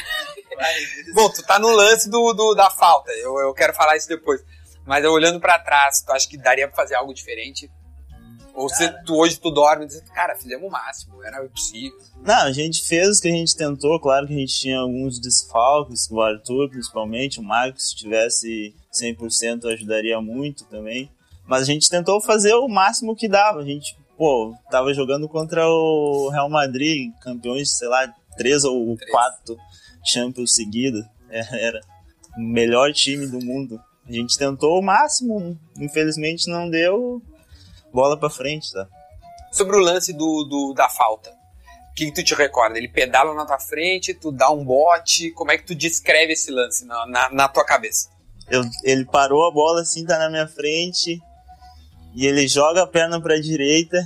Bom, 1.15 1.29
tu 1.31 1.43
tá 1.43 1.59
no 1.59 1.69
lance 1.71 2.09
do, 2.11 2.33
do- 2.33 2.55
da 2.55 2.71
falta, 2.71 3.11
eu, 3.13 3.39
eu 3.39 3.53
quero 3.55 3.73
falar 3.75 3.97
isso 3.97 4.09
depois. 4.09 4.43
Mas 4.87 5.03
eu 5.05 5.13
olhando 5.13 5.41
para 5.41 5.59
trás, 5.59 6.03
tu 6.03 6.13
acha 6.13 6.29
que 6.29 6.37
daria 6.37 6.67
pra 6.69 6.77
fazer 6.77 6.95
algo 6.95 7.15
diferente? 7.15 7.71
Ou 8.55 8.69
se 8.69 8.89
tu 9.05 9.17
hoje 9.17 9.37
tu 9.41 9.51
dorme 9.51 9.85
e 9.85 9.89
diz, 9.89 10.01
cara, 10.11 10.37
fizemos 10.37 10.69
o 10.69 10.71
máximo, 10.71 11.25
era 11.25 11.43
possível. 11.49 11.99
Não, 12.23 12.43
a 12.45 12.53
gente 12.53 12.87
fez 12.87 13.19
o 13.19 13.23
que 13.23 13.27
a 13.27 13.33
gente 13.33 13.57
tentou, 13.57 13.99
claro 13.99 14.29
que 14.29 14.33
a 14.35 14.37
gente 14.39 14.55
tinha 14.55 14.79
alguns 14.79 15.19
desfalques, 15.19 16.09
o 16.09 16.21
Arthur 16.21 16.69
principalmente, 16.71 17.41
o 17.41 17.43
Marcos, 17.43 17.89
se 17.91 17.97
tivesse 17.97 18.73
100% 18.93 19.65
ajudaria 19.73 20.21
muito 20.21 20.65
também. 20.67 21.11
Mas 21.47 21.63
a 21.63 21.65
gente 21.65 21.91
tentou 21.91 22.21
fazer 22.21 22.55
o 22.55 22.69
máximo 22.69 23.17
que 23.17 23.27
dava. 23.29 23.59
A 23.61 23.65
gente, 23.65 23.97
pô, 24.17 24.55
tava 24.71 24.93
jogando 24.95 25.29
contra 25.29 25.67
o 25.69 26.29
Real 26.31 26.49
Madrid, 26.49 27.13
campeões, 27.21 27.77
sei 27.77 27.89
lá, 27.89 28.13
três 28.37 28.65
ou 28.65 28.97
Três. 28.97 29.11
quatro 29.11 29.57
Champions 30.05 30.55
seguidos. 30.55 31.05
É, 31.31 31.67
Era 31.67 31.81
o 32.37 32.41
melhor 32.41 32.93
time 32.93 33.27
do 33.27 33.39
mundo. 33.45 33.81
A 34.07 34.13
gente 34.13 34.37
tentou 34.37 34.79
o 34.79 34.83
máximo, 34.83 35.59
infelizmente 35.79 36.49
não 36.51 36.69
deu 36.69 37.23
bola 37.93 38.19
pra 38.19 38.29
frente, 38.29 38.71
tá? 38.73 38.87
Sobre 39.53 39.77
o 39.77 39.81
lance 39.81 40.13
do, 40.13 40.45
do- 40.45 40.75
da 40.75 40.89
falta. 40.89 41.31
O 41.91 41.95
que, 41.95 42.07
que 42.07 42.13
tu 42.13 42.25
te 42.25 42.35
recorda? 42.35 42.77
Ele 42.77 42.89
pedala 42.89 43.33
na 43.35 43.47
tua 43.47 43.59
frente, 43.61 44.13
tu 44.13 44.33
dá 44.33 44.51
um 44.51 44.65
bote. 44.65 45.31
Como 45.31 45.53
é 45.53 45.57
que 45.57 45.65
tu 45.65 45.75
descreve 45.77 46.33
esse 46.33 46.51
lance 46.51 46.85
na, 46.85 47.07
na, 47.07 47.31
na 47.31 47.49
tua 47.49 47.65
cabeça? 47.65 48.09
Eu- 48.51 48.65
ele 48.83 49.05
parou 49.05 49.47
a 49.49 49.53
bola 49.53 49.81
assim, 49.83 50.05
tá 50.05 50.19
na 50.19 50.29
minha 50.29 50.47
frente. 50.49 51.21
E 52.15 52.27
ele 52.27 52.47
joga 52.47 52.83
a 52.83 52.87
perna 52.87 53.21
pra 53.21 53.41
direita. 53.41 53.99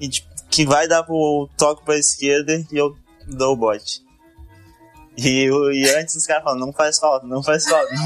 E 0.00 0.08
tipo, 0.08 0.28
que 0.50 0.64
vai 0.66 0.86
dar 0.88 1.02
pro 1.02 1.48
toque 1.56 1.84
pra 1.84 1.96
esquerda 1.96 2.64
e 2.70 2.76
eu 2.76 2.94
dou 3.26 3.52
o 3.52 3.56
bote. 3.56 4.02
E, 5.16 5.46
e 5.46 5.90
antes 5.96 6.14
os 6.14 6.26
caras 6.26 6.44
falam, 6.44 6.60
não 6.60 6.72
faz 6.72 6.98
falta, 6.98 7.26
não 7.26 7.42
faz 7.42 7.68
falta, 7.68 7.92
não, 7.92 8.04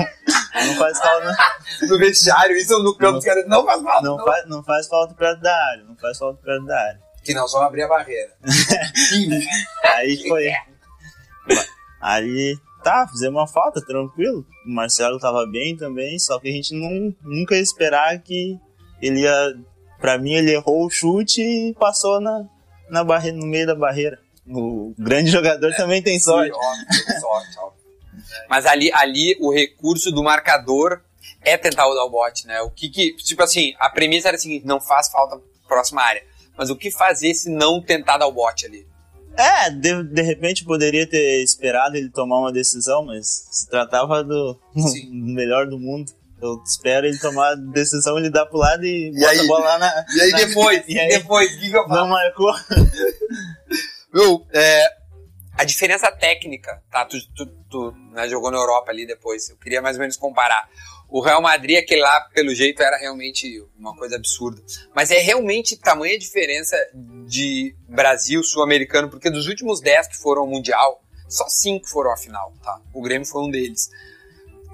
não 0.66 0.74
faz 0.76 0.98
falta, 0.98 1.26
não, 1.26 1.88
No 1.88 1.98
vestiário, 1.98 2.56
isso 2.56 2.82
no 2.82 2.96
campo, 2.96 3.12
Não. 3.12 3.18
os 3.18 3.24
caras 3.24 3.46
não 3.46 3.66
faz 3.66 3.82
falta. 3.82 4.02
não, 4.02 4.16
não. 4.16 4.24
faz, 4.24 4.48
não 4.48 4.64
faz 4.64 4.86
falta 4.88 5.14
perto 5.14 5.40
da 5.42 5.54
área, 5.54 5.84
não 5.84 5.96
faz 5.96 6.16
falta 6.16 6.40
perto 6.42 6.64
da 6.64 6.78
área. 6.80 7.00
Que 7.22 7.34
nós 7.34 7.52
vamos 7.52 7.68
abrir 7.68 7.82
a 7.82 7.88
barreira. 7.88 8.32
Aí 9.94 10.26
foi. 10.26 10.52
Aí 12.00 12.58
tá, 12.82 13.06
fizemos 13.06 13.40
uma 13.40 13.46
falta, 13.46 13.84
tranquilo. 13.84 14.44
O 14.66 14.70
Marcelo 14.70 15.20
tava 15.20 15.46
bem 15.46 15.76
também, 15.76 16.18
só 16.18 16.40
que 16.40 16.48
a 16.48 16.52
gente 16.52 16.74
não, 16.74 17.14
nunca 17.22 17.54
ia 17.54 17.60
esperar 17.60 18.18
que 18.20 18.58
ele 19.02 19.20
ia. 19.20 19.54
Pra 20.00 20.18
mim, 20.18 20.32
ele 20.32 20.52
errou 20.52 20.86
o 20.86 20.90
chute 20.90 21.42
e 21.42 21.74
passou 21.74 22.20
na, 22.20 22.44
na 22.90 23.04
barreira, 23.04 23.36
no 23.36 23.46
meio 23.46 23.66
da 23.66 23.74
barreira. 23.74 24.18
O 24.48 24.94
grande 24.98 25.30
jogador 25.30 25.72
também 25.74 26.02
tem 26.02 26.18
sorte. 26.18 26.52
Óbvio, 26.52 27.20
sorte, 27.20 27.58
óbvio. 27.60 27.82
Mas 28.48 28.66
ali, 28.66 28.90
ali 28.92 29.36
o 29.40 29.52
recurso 29.52 30.10
do 30.10 30.22
marcador 30.22 31.00
é 31.40 31.56
tentar 31.56 31.84
dar 31.84 32.04
o 32.04 32.10
bote, 32.10 32.46
né? 32.46 32.60
O 32.62 32.70
que 32.70 32.88
que. 32.88 33.14
Tipo 33.16 33.42
assim, 33.42 33.74
a 33.78 33.90
premissa 33.90 34.28
era 34.28 34.36
a 34.36 34.40
seguinte: 34.40 34.66
não 34.66 34.80
faz 34.80 35.08
falta 35.10 35.40
próxima 35.68 36.02
área. 36.02 36.22
Mas 36.56 36.70
o 36.70 36.76
que 36.76 36.90
fazer 36.90 37.34
se 37.34 37.48
não 37.48 37.80
tentar 37.80 38.18
dar 38.18 38.26
o 38.26 38.32
bote 38.32 38.66
ali? 38.66 38.86
É, 39.36 39.70
de, 39.70 40.02
de 40.04 40.22
repente 40.22 40.64
poderia 40.64 41.06
ter 41.06 41.42
esperado 41.42 41.96
ele 41.96 42.10
tomar 42.10 42.38
uma 42.38 42.52
decisão, 42.52 43.04
mas 43.04 43.48
se 43.50 43.68
tratava 43.68 44.22
do 44.22 44.58
melhor 45.10 45.66
do 45.66 45.78
mundo. 45.78 46.12
Eu 46.42 46.60
espero 46.66 47.06
ele 47.06 47.18
tomar 47.18 47.52
a 47.52 47.54
decisão, 47.54 48.18
ele 48.18 48.28
dá 48.28 48.44
pro 48.44 48.58
lado 48.58 48.84
e, 48.84 49.10
E 49.10 49.20
bota 49.20 49.30
aí? 49.30 49.38
a 49.38 49.44
bola 49.44 49.64
lá 49.64 49.78
na. 49.78 50.06
E 50.14 50.20
aí 50.20 50.30
na- 50.32 50.38
depois? 50.38 50.82
E 50.88 50.98
aí? 50.98 51.08
depois, 51.08 51.54
o 51.54 51.60
que, 51.60 51.70
que 51.70 51.76
eu 51.76 51.84
faço? 51.86 52.00
Não 52.00 52.08
marcou. 52.08 52.52
Meu, 54.12 54.46
é, 54.52 54.86
a 55.56 55.64
diferença 55.64 56.10
técnica, 56.10 56.82
tá? 56.90 57.04
Tu, 57.04 57.16
tu, 57.34 57.46
tu, 57.70 57.92
né, 58.12 58.28
jogou 58.28 58.50
na 58.50 58.58
Europa 58.58 58.90
ali 58.90 59.06
depois. 59.06 59.48
Eu 59.48 59.56
queria 59.56 59.80
mais 59.80 59.96
ou 59.96 60.00
menos 60.00 60.16
comparar. 60.16 60.68
O 61.08 61.20
Real 61.20 61.42
Madrid, 61.42 61.78
aquele 61.78 62.00
lá, 62.00 62.22
pelo 62.34 62.54
jeito, 62.54 62.82
era 62.82 62.96
realmente 62.96 63.62
uma 63.78 63.94
coisa 63.94 64.16
absurda. 64.16 64.62
Mas 64.94 65.10
é 65.10 65.18
realmente 65.18 65.76
tamanha 65.76 66.18
diferença 66.18 66.74
de 67.26 67.76
Brasil, 67.86 68.42
sul-americano, 68.42 69.10
porque 69.10 69.30
dos 69.30 69.46
últimos 69.46 69.80
10 69.80 70.08
que 70.08 70.16
foram 70.16 70.42
ao 70.42 70.48
Mundial, 70.48 71.02
só 71.28 71.46
5 71.48 71.86
foram 71.88 72.12
à 72.12 72.16
final, 72.16 72.52
tá? 72.62 72.80
O 72.94 73.02
Grêmio 73.02 73.26
foi 73.26 73.42
um 73.42 73.50
deles. 73.50 73.90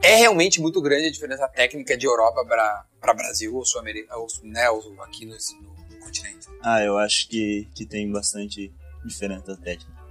É 0.03 0.17
realmente 0.17 0.61
muito 0.61 0.81
grande 0.81 1.09
a 1.09 1.11
diferença 1.11 1.49
técnica 1.49 1.97
de 1.97 2.07
Europa 2.07 2.45
para 2.45 3.15
Brasil 3.15 3.55
ou 3.55 3.65
Sul-América, 3.65 4.17
ou, 4.17 4.27
né, 4.45 4.71
ou 4.71 5.03
aqui 5.03 5.27
no, 5.27 5.35
no 5.35 5.99
continente. 6.01 6.47
Ah, 6.63 6.83
eu 6.83 6.97
acho 6.99 7.29
que, 7.29 7.69
que 7.75 7.85
tem 7.85 8.11
bastante 8.11 8.73
diferença 9.05 9.59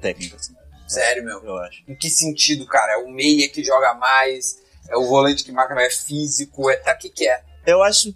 técnica, 0.02 0.36
assim. 0.36 0.54
Sério, 0.88 1.24
meu. 1.24 1.44
Eu 1.44 1.58
acho. 1.58 1.84
Em 1.88 1.96
que 1.96 2.10
sentido, 2.10 2.66
cara? 2.66 2.94
É 2.94 2.98
o 2.98 3.10
meia 3.10 3.50
que 3.50 3.64
joga 3.64 3.94
mais? 3.94 4.62
É 4.90 4.96
o 4.96 5.06
volante 5.06 5.44
que 5.44 5.52
marca 5.52 5.76
mais 5.76 6.04
físico? 6.04 6.70
É 6.70 6.78
tá, 6.78 6.94
o 6.94 6.98
que, 6.98 7.10
que 7.10 7.28
é? 7.28 7.44
Eu 7.66 7.84
acho 7.84 8.16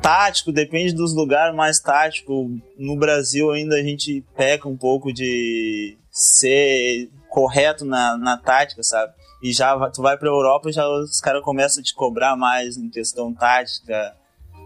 tático, 0.00 0.52
depende 0.52 0.94
dos 0.94 1.12
lugares 1.12 1.54
mais 1.54 1.80
tático. 1.80 2.48
No 2.78 2.96
Brasil 2.96 3.50
ainda 3.50 3.74
a 3.74 3.82
gente 3.82 4.24
peca 4.36 4.68
um 4.68 4.76
pouco 4.76 5.12
de 5.12 5.98
ser 6.10 7.10
correto 7.28 7.84
na, 7.84 8.16
na 8.16 8.36
tática, 8.36 8.82
sabe? 8.84 9.12
E 9.46 9.52
já 9.52 9.78
tu 9.90 10.02
vai 10.02 10.18
pra 10.18 10.28
Europa 10.28 10.72
já 10.72 10.88
os 10.88 11.20
caras 11.20 11.40
começam 11.40 11.80
a 11.80 11.84
te 11.84 11.94
cobrar 11.94 12.34
mais 12.34 12.76
em 12.76 12.90
questão 12.90 13.32
tática, 13.32 14.16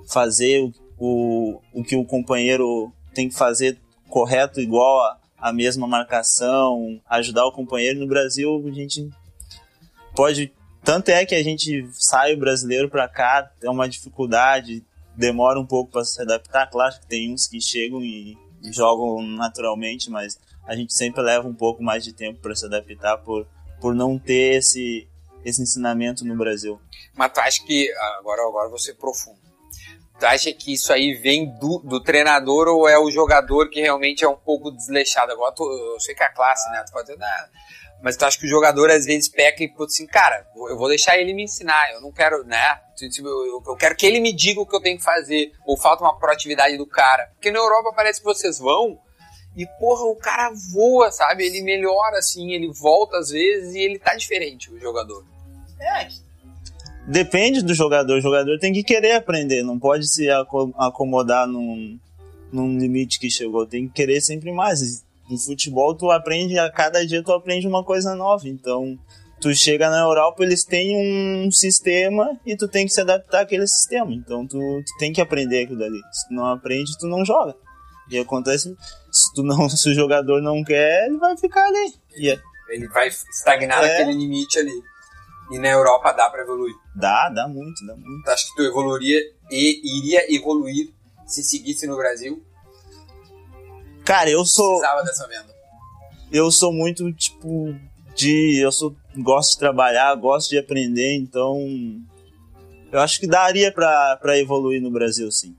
fazer 0.09 0.62
o, 0.62 0.73
o, 0.97 1.61
o 1.75 1.85
que 1.85 1.95
o 1.95 2.03
companheiro 2.03 2.90
tem 3.12 3.29
que 3.29 3.35
fazer 3.35 3.79
correto 4.09 4.59
igual 4.59 5.03
a, 5.05 5.19
a 5.37 5.53
mesma 5.53 5.87
marcação, 5.87 6.99
ajudar 7.11 7.45
o 7.45 7.53
companheiro. 7.53 8.01
No 8.01 8.07
Brasil 8.07 8.64
a 8.66 8.71
gente 8.71 9.11
pode 10.16 10.51
tanto 10.83 11.11
é 11.11 11.27
que 11.27 11.35
a 11.35 11.43
gente 11.43 11.87
sai 11.93 12.33
o 12.33 12.38
brasileiro 12.38 12.88
pra 12.88 13.07
cá, 13.07 13.53
é 13.62 13.69
uma 13.69 13.87
dificuldade, 13.87 14.83
demora 15.14 15.61
um 15.61 15.66
pouco 15.66 15.93
para 15.93 16.07
se 16.07 16.23
adaptar. 16.23 16.71
Claro 16.71 16.99
que 16.99 17.07
tem 17.07 17.35
uns 17.35 17.47
que 17.47 17.61
chegam 17.61 18.03
e 18.03 18.38
jogam 18.73 19.21
naturalmente, 19.27 20.09
mas 20.09 20.40
a 20.66 20.75
gente 20.75 20.95
sempre 20.95 21.21
leva 21.21 21.47
um 21.47 21.55
pouco 21.55 21.83
mais 21.83 22.03
de 22.03 22.14
tempo 22.14 22.40
para 22.40 22.55
se 22.55 22.64
adaptar 22.64 23.19
por, 23.19 23.47
por 23.81 23.95
não 23.95 24.19
ter 24.19 24.59
esse, 24.59 25.09
esse 25.45 25.62
ensinamento 25.62 26.25
no 26.25 26.37
Brasil. 26.37 26.81
Mas 27.16 27.33
tu 27.33 27.40
acha 27.40 27.64
que. 27.64 27.93
Agora, 28.19 28.43
agora 28.43 28.69
vou 28.69 28.79
ser 28.79 28.95
profundo. 28.95 29.38
Tu 30.19 30.27
acha 30.27 30.53
que 30.53 30.75
isso 30.75 30.93
aí 30.93 31.14
vem 31.14 31.47
do, 31.59 31.79
do 31.79 32.03
treinador 32.03 32.69
ou 32.69 32.87
é 32.87 32.99
o 32.99 33.11
jogador 33.11 33.71
que 33.71 33.81
realmente 33.81 34.23
é 34.23 34.29
um 34.29 34.37
pouco 34.37 34.71
desleixado? 34.71 35.33
Agora 35.33 35.53
tu, 35.55 35.64
eu 35.64 35.99
sei 35.99 36.14
que 36.14 36.23
é 36.23 36.27
a 36.27 36.33
classe, 36.33 36.71
né? 36.71 36.85
Tu 36.87 36.93
pode 36.93 37.16
"Não", 37.16 37.27
mas 38.03 38.16
tu 38.16 38.25
acha 38.25 38.38
que 38.38 38.47
o 38.47 38.49
jogador 38.49 38.90
às 38.90 39.07
vezes 39.07 39.29
peca 39.29 39.62
e 39.62 39.69
pô, 39.69 39.85
assim, 39.85 40.07
cara, 40.07 40.47
eu 40.69 40.77
vou 40.77 40.88
deixar 40.88 41.19
ele 41.19 41.33
me 41.33 41.45
ensinar, 41.45 41.93
eu 41.93 42.01
não 42.01 42.12
quero, 42.12 42.45
né? 42.45 42.81
Tipo, 42.97 43.29
eu 43.29 43.77
quero 43.77 43.97
que 43.97 44.07
ele 44.07 44.21
me 44.21 44.33
diga 44.33 44.61
o 44.61 44.66
que 44.66 44.77
eu 44.77 44.81
tenho 44.81 44.99
que 44.99 45.05
fazer, 45.05 45.53
ou 45.66 45.77
falta 45.77 46.05
uma 46.05 46.19
proatividade 46.19 46.77
do 46.77 46.87
cara. 46.87 47.31
Porque 47.35 47.51
na 47.51 47.59
Europa 47.59 47.93
parece 47.95 48.21
que 48.21 48.25
vocês 48.27 48.59
vão 48.59 48.99
E, 49.57 49.67
porra, 49.79 50.05
o 50.05 50.17
cara 50.17 50.53
voa, 50.73 51.11
sabe? 51.11 51.45
Ele 51.45 51.63
melhora, 51.63 52.19
assim, 52.19 52.53
ele 52.53 52.73
volta 52.73 53.19
às 53.19 53.31
vezes 53.31 53.75
e 53.75 53.79
ele 53.79 53.99
tá 53.99 54.15
diferente, 54.15 54.73
o 54.73 54.79
jogador. 54.79 55.25
É, 55.81 56.09
depende 57.07 57.63
do 57.63 57.75
jogador. 57.75 58.19
O 58.19 58.21
jogador 58.21 58.59
tem 58.59 58.73
que 58.73 58.83
querer 58.83 59.13
aprender, 59.13 59.63
não 59.63 59.79
pode 59.79 60.07
se 60.09 60.29
acomodar 60.77 61.47
num, 61.47 61.99
num 62.53 62.79
limite 62.79 63.19
que 63.19 63.31
chegou. 63.31 63.67
Tem 63.67 63.89
que 63.89 63.95
querer 63.95 64.21
sempre 64.21 64.53
mais. 64.53 65.05
No 65.29 65.39
futebol, 65.39 65.95
tu 65.95 66.11
aprende, 66.11 66.59
a 66.59 66.71
cada 66.71 67.07
dia 67.07 67.23
tu 67.23 67.33
aprende 67.33 67.67
uma 67.67 67.85
coisa 67.85 68.15
nova. 68.15 68.49
Então, 68.49 68.99
tu 69.41 69.55
chega 69.55 69.89
na 69.89 70.01
Europa, 70.01 70.43
eles 70.43 70.65
têm 70.65 71.47
um 71.47 71.51
sistema 71.51 72.39
e 72.45 72.57
tu 72.57 72.67
tem 72.67 72.87
que 72.87 72.93
se 72.93 73.01
adaptar 73.01 73.43
àquele 73.43 73.67
sistema. 73.67 74.13
Então, 74.13 74.47
tu, 74.47 74.59
tu 74.59 74.99
tem 74.99 75.13
que 75.13 75.21
aprender 75.21 75.65
aquilo 75.65 75.79
dali. 75.79 76.01
Se 76.13 76.29
tu 76.29 76.35
não 76.35 76.47
aprende, 76.47 76.99
tu 76.99 77.07
não 77.07 77.25
joga. 77.25 77.55
E 78.11 78.19
acontece, 78.19 78.77
se, 79.11 79.33
tu 79.35 79.42
não, 79.42 79.68
se 79.70 79.90
o 79.90 79.94
jogador 79.94 80.40
não 80.40 80.62
quer, 80.64 81.07
ele 81.07 81.18
vai 81.18 81.37
ficar 81.37 81.64
ali. 81.64 81.94
É 82.14 82.51
ele 82.70 82.88
vai 82.88 83.09
estagnar 83.09 83.85
é. 83.85 83.88
naquele 83.88 84.16
limite 84.16 84.59
ali. 84.59 84.83
E 85.51 85.59
na 85.59 85.68
Europa 85.68 86.12
dá 86.12 86.31
para 86.31 86.42
evoluir? 86.42 86.75
Dá, 86.94 87.29
dá 87.29 87.49
muito, 87.49 87.85
dá 87.85 87.96
muito. 87.96 88.25
Tu 88.25 88.31
acha 88.31 88.46
que 88.46 88.55
tu 88.55 88.62
evoluiria 88.62 89.20
e 89.51 89.99
iria 89.99 90.33
evoluir 90.35 90.90
se 91.27 91.42
seguisse 91.42 91.87
no 91.87 91.96
Brasil? 91.96 92.40
Cara, 94.05 94.31
eu 94.31 94.44
sou. 94.44 94.79
Precisava 94.79 95.03
dessa 95.03 95.27
venda. 95.27 95.55
Eu 96.33 96.51
sou 96.53 96.73
muito, 96.73 97.12
tipo, 97.12 97.75
de. 98.14 98.61
Eu 98.62 98.70
sou, 98.70 98.94
gosto 99.18 99.53
de 99.53 99.59
trabalhar, 99.59 100.14
gosto 100.14 100.51
de 100.51 100.59
aprender, 100.59 101.16
então. 101.16 101.59
Eu 102.92 103.01
acho 103.01 103.18
que 103.20 103.27
daria 103.27 103.73
pra, 103.73 104.16
pra 104.16 104.38
evoluir 104.38 104.81
no 104.81 104.90
Brasil, 104.90 105.31
sim. 105.31 105.57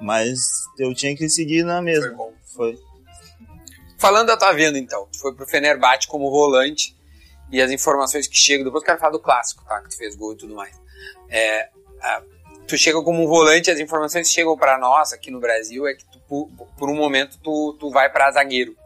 Mas 0.00 0.38
eu 0.78 0.92
tinha 0.94 1.16
que 1.16 1.28
seguir 1.28 1.64
na 1.64 1.80
mesma. 1.80 2.08
Foi 2.08 2.16
bom. 2.16 2.32
Foi. 2.56 2.87
Falando 3.98 4.28
da 4.28 4.36
tua 4.36 4.52
venda, 4.52 4.78
então. 4.78 5.08
Tu 5.12 5.18
foi 5.18 5.34
pro 5.34 5.46
Fenerbahçe 5.46 6.06
como 6.06 6.30
volante 6.30 6.96
e 7.50 7.60
as 7.60 7.70
informações 7.70 8.28
que 8.28 8.36
chegam, 8.36 8.64
depois 8.64 8.82
eu 8.82 8.86
quero 8.86 8.98
falar 8.98 9.12
do 9.12 9.20
clássico, 9.20 9.64
tá? 9.64 9.80
Que 9.80 9.90
tu 9.90 9.96
fez 9.96 10.14
gol 10.14 10.32
e 10.32 10.36
tudo 10.36 10.54
mais. 10.54 10.80
É, 11.28 11.68
a, 12.00 12.22
tu 12.66 12.76
chega 12.76 13.02
como 13.02 13.26
volante, 13.26 13.70
as 13.70 13.80
informações 13.80 14.28
que 14.28 14.34
chegam 14.34 14.56
para 14.56 14.78
nós 14.78 15.12
aqui 15.12 15.30
no 15.30 15.40
Brasil 15.40 15.86
é 15.86 15.94
que 15.94 16.04
tu, 16.04 16.20
por, 16.28 16.48
por, 16.78 16.88
um 16.88 16.94
momento 16.94 17.38
tu, 17.42 17.76
tu 17.80 17.90
vai 17.90 18.10
para 18.10 18.30
zagueiro. 18.30 18.76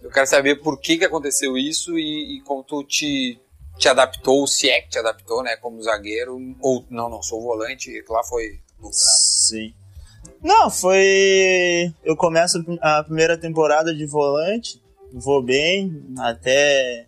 Eu 0.00 0.10
quero 0.10 0.26
saber 0.26 0.56
por 0.56 0.80
que, 0.80 0.98
que 0.98 1.04
aconteceu 1.04 1.56
isso 1.56 1.98
e, 1.98 2.36
e 2.36 2.40
como 2.42 2.62
tu 2.62 2.84
te, 2.84 3.40
te 3.78 3.88
adaptou, 3.88 4.46
se 4.46 4.70
é 4.70 4.82
que 4.82 4.90
te 4.90 4.98
adaptou, 4.98 5.42
né, 5.42 5.56
como 5.56 5.82
zagueiro, 5.82 6.38
ou 6.60 6.84
não, 6.90 7.08
não, 7.08 7.22
sou 7.22 7.40
volante, 7.40 8.04
lá 8.08 8.22
foi 8.22 8.60
Sim. 8.90 9.74
Não, 10.42 10.70
foi. 10.70 11.92
Eu 12.04 12.16
começo 12.16 12.64
a 12.80 13.02
primeira 13.04 13.36
temporada 13.38 13.94
de 13.94 14.06
volante, 14.06 14.82
vou 15.12 15.42
bem, 15.42 16.04
até 16.18 17.06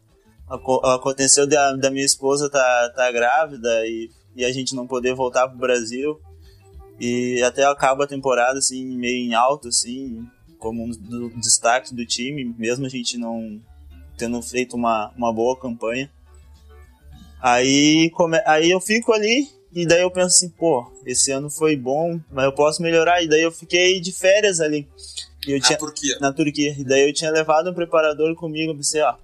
aconteceu 0.95 1.47
da, 1.47 1.75
da 1.75 1.91
minha 1.91 2.05
esposa 2.05 2.51
tá, 2.51 2.93
tá 2.95 3.11
grávida 3.11 3.87
e, 3.87 4.11
e 4.37 4.45
a 4.45 4.53
gente 4.53 4.75
não 4.75 4.87
poder 4.87 5.15
voltar 5.15 5.49
pro 5.49 5.59
Brasil. 5.59 6.21
E 7.01 7.43
até 7.43 7.65
acaba 7.65 8.05
a 8.05 8.09
temporada, 8.09 8.59
assim, 8.59 8.97
meio 8.97 9.29
em 9.29 9.35
alto, 9.35 9.69
assim, 9.69 10.25
como 10.59 10.85
um 10.85 10.91
do, 10.91 11.31
destaque 11.31 11.95
do 11.95 12.07
time, 12.07 12.55
mesmo 12.57 12.87
a 12.87 12.89
gente 12.89 13.19
não 13.19 13.61
tendo 14.17 14.41
feito 14.41 14.77
uma, 14.77 15.13
uma 15.17 15.33
boa 15.33 15.59
campanha. 15.59 16.09
Aí, 17.43 18.11
come, 18.11 18.41
aí 18.47 18.71
eu 18.71 18.81
fico 18.81 19.13
ali 19.13 19.49
e 19.75 19.87
daí 19.87 20.03
eu 20.03 20.11
penso 20.11 20.37
assim, 20.37 20.49
pô, 20.49 20.91
esse 21.05 21.33
ano 21.33 21.51
foi 21.51 21.77
bom, 21.77 22.21
mas 22.31 22.45
eu 22.45 22.53
posso 22.53 22.83
melhorar. 22.83 23.23
E 23.23 23.29
daí 23.29 23.43
eu 23.43 23.51
fiquei 23.51 24.01
de 24.01 24.13
férias 24.13 24.61
ali. 24.61 24.89
Eu 25.47 25.59
na 25.59 25.65
tinha, 25.65 25.79
Turquia. 25.79 26.19
Na 26.21 26.33
Turquia. 26.33 26.75
E 26.79 26.85
daí 26.85 27.09
eu 27.09 27.13
tinha 27.13 27.31
levado 27.31 27.71
um 27.71 27.75
preparador 27.75 28.35
comigo, 28.35 28.73
eu 28.73 28.77
pensei, 28.77 29.03
ó, 29.03 29.17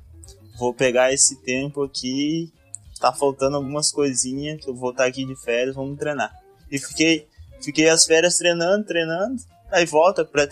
vou 0.59 0.75
pegar 0.75 1.13
esse 1.13 1.37
tempo 1.43 1.83
aqui, 1.83 2.53
tá 3.01 3.13
faltando 3.13 3.57
algumas 3.57 3.91
coisinhas, 3.91 4.63
que 4.63 4.69
eu 4.69 4.75
vou 4.75 4.91
estar 4.91 5.07
aqui 5.07 5.25
de 5.25 5.37
férias, 5.37 5.75
vamos 5.75 5.99
treinar. 5.99 6.33
E 6.71 6.79
fiquei, 6.79 7.27
fiquei 7.63 7.89
as 7.89 8.05
férias 8.05 8.37
treinando, 8.37 8.85
treinando, 8.85 9.43
aí 9.71 9.87
volta, 9.87 10.25
pré 10.25 10.47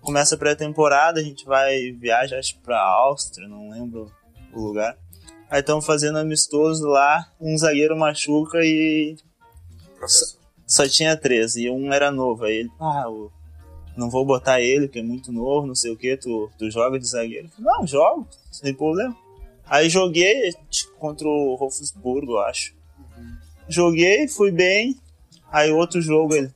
começa 0.00 0.34
a 0.34 0.38
pré-temporada, 0.38 1.20
a 1.20 1.22
gente 1.22 1.44
vai 1.44 1.92
viajar 1.92 2.38
acho 2.38 2.58
pra 2.60 2.80
Áustria, 2.80 3.46
não 3.46 3.70
lembro 3.70 4.10
o 4.52 4.60
lugar. 4.60 4.96
Aí 5.50 5.60
estamos 5.60 5.84
fazendo 5.84 6.16
amistoso 6.18 6.86
lá, 6.86 7.28
um 7.40 7.58
zagueiro 7.58 7.98
machuca 7.98 8.58
e 8.62 9.16
só, 10.06 10.36
só, 10.64 10.88
tinha 10.88 11.16
três, 11.16 11.56
e 11.56 11.68
um 11.68 11.92
era 11.92 12.12
novo. 12.12 12.44
Aí 12.44 12.58
ele, 12.58 12.70
ah, 12.80 13.02
eu 13.06 13.32
não 13.96 14.08
vou 14.08 14.24
botar 14.24 14.60
ele, 14.60 14.86
que 14.86 15.00
é 15.00 15.02
muito 15.02 15.32
novo, 15.32 15.66
não 15.66 15.74
sei 15.74 15.90
o 15.90 15.96
que, 15.96 16.16
tu, 16.16 16.48
tu 16.56 16.70
joga 16.70 17.00
de 17.00 17.06
zagueiro? 17.08 17.50
Não, 17.58 17.84
jogo, 17.84 18.28
sem 18.52 18.72
problema. 18.72 19.16
Aí 19.66 19.88
joguei 19.88 20.52
tipo, 20.68 20.92
contra 20.98 21.26
o 21.26 21.56
Wolfsburgo, 21.56 22.32
eu 22.32 22.40
acho. 22.40 22.72
Uhum. 22.98 23.36
Joguei, 23.68 24.28
fui 24.28 24.50
bem. 24.50 24.96
Aí 25.50 25.72
outro 25.72 26.00
jogo 26.00 26.34
ele. 26.34 26.52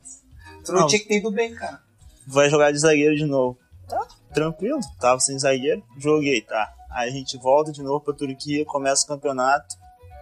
Tu 0.65 0.73
não, 0.73 0.81
não, 0.83 0.87
tinha 0.87 1.01
que 1.01 1.09
ter 1.09 1.19
ido 1.19 1.31
bem, 1.31 1.53
cara. 1.55 1.81
Vai 2.27 2.49
jogar 2.49 2.73
de 2.73 2.79
zagueiro 2.79 3.17
de 3.17 3.25
novo. 3.25 3.59
Tá, 3.89 4.07
tranquilo. 4.33 4.81
Tava 4.99 5.21
sem 5.21 5.39
zagueiro. 5.39 5.83
Joguei, 5.99 6.41
tá. 6.41 6.74
Aí 6.95 7.09
a 7.09 7.13
gente 7.13 7.37
volta 7.37 7.73
de 7.73 7.83
novo 7.83 8.01
pra 8.01 8.15
Turquia, 8.15 8.65
começa 8.65 9.05
o 9.05 9.09
campeonato. 9.09 9.77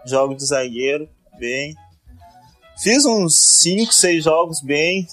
Jogo 0.07 0.35
de 0.35 0.45
zagueiro, 0.45 1.09
bem. 1.39 1.75
Fiz 2.83 3.05
uns 3.05 3.37
5, 3.61 3.93
6 3.93 4.25
jogos 4.25 4.61
bem. 4.63 5.07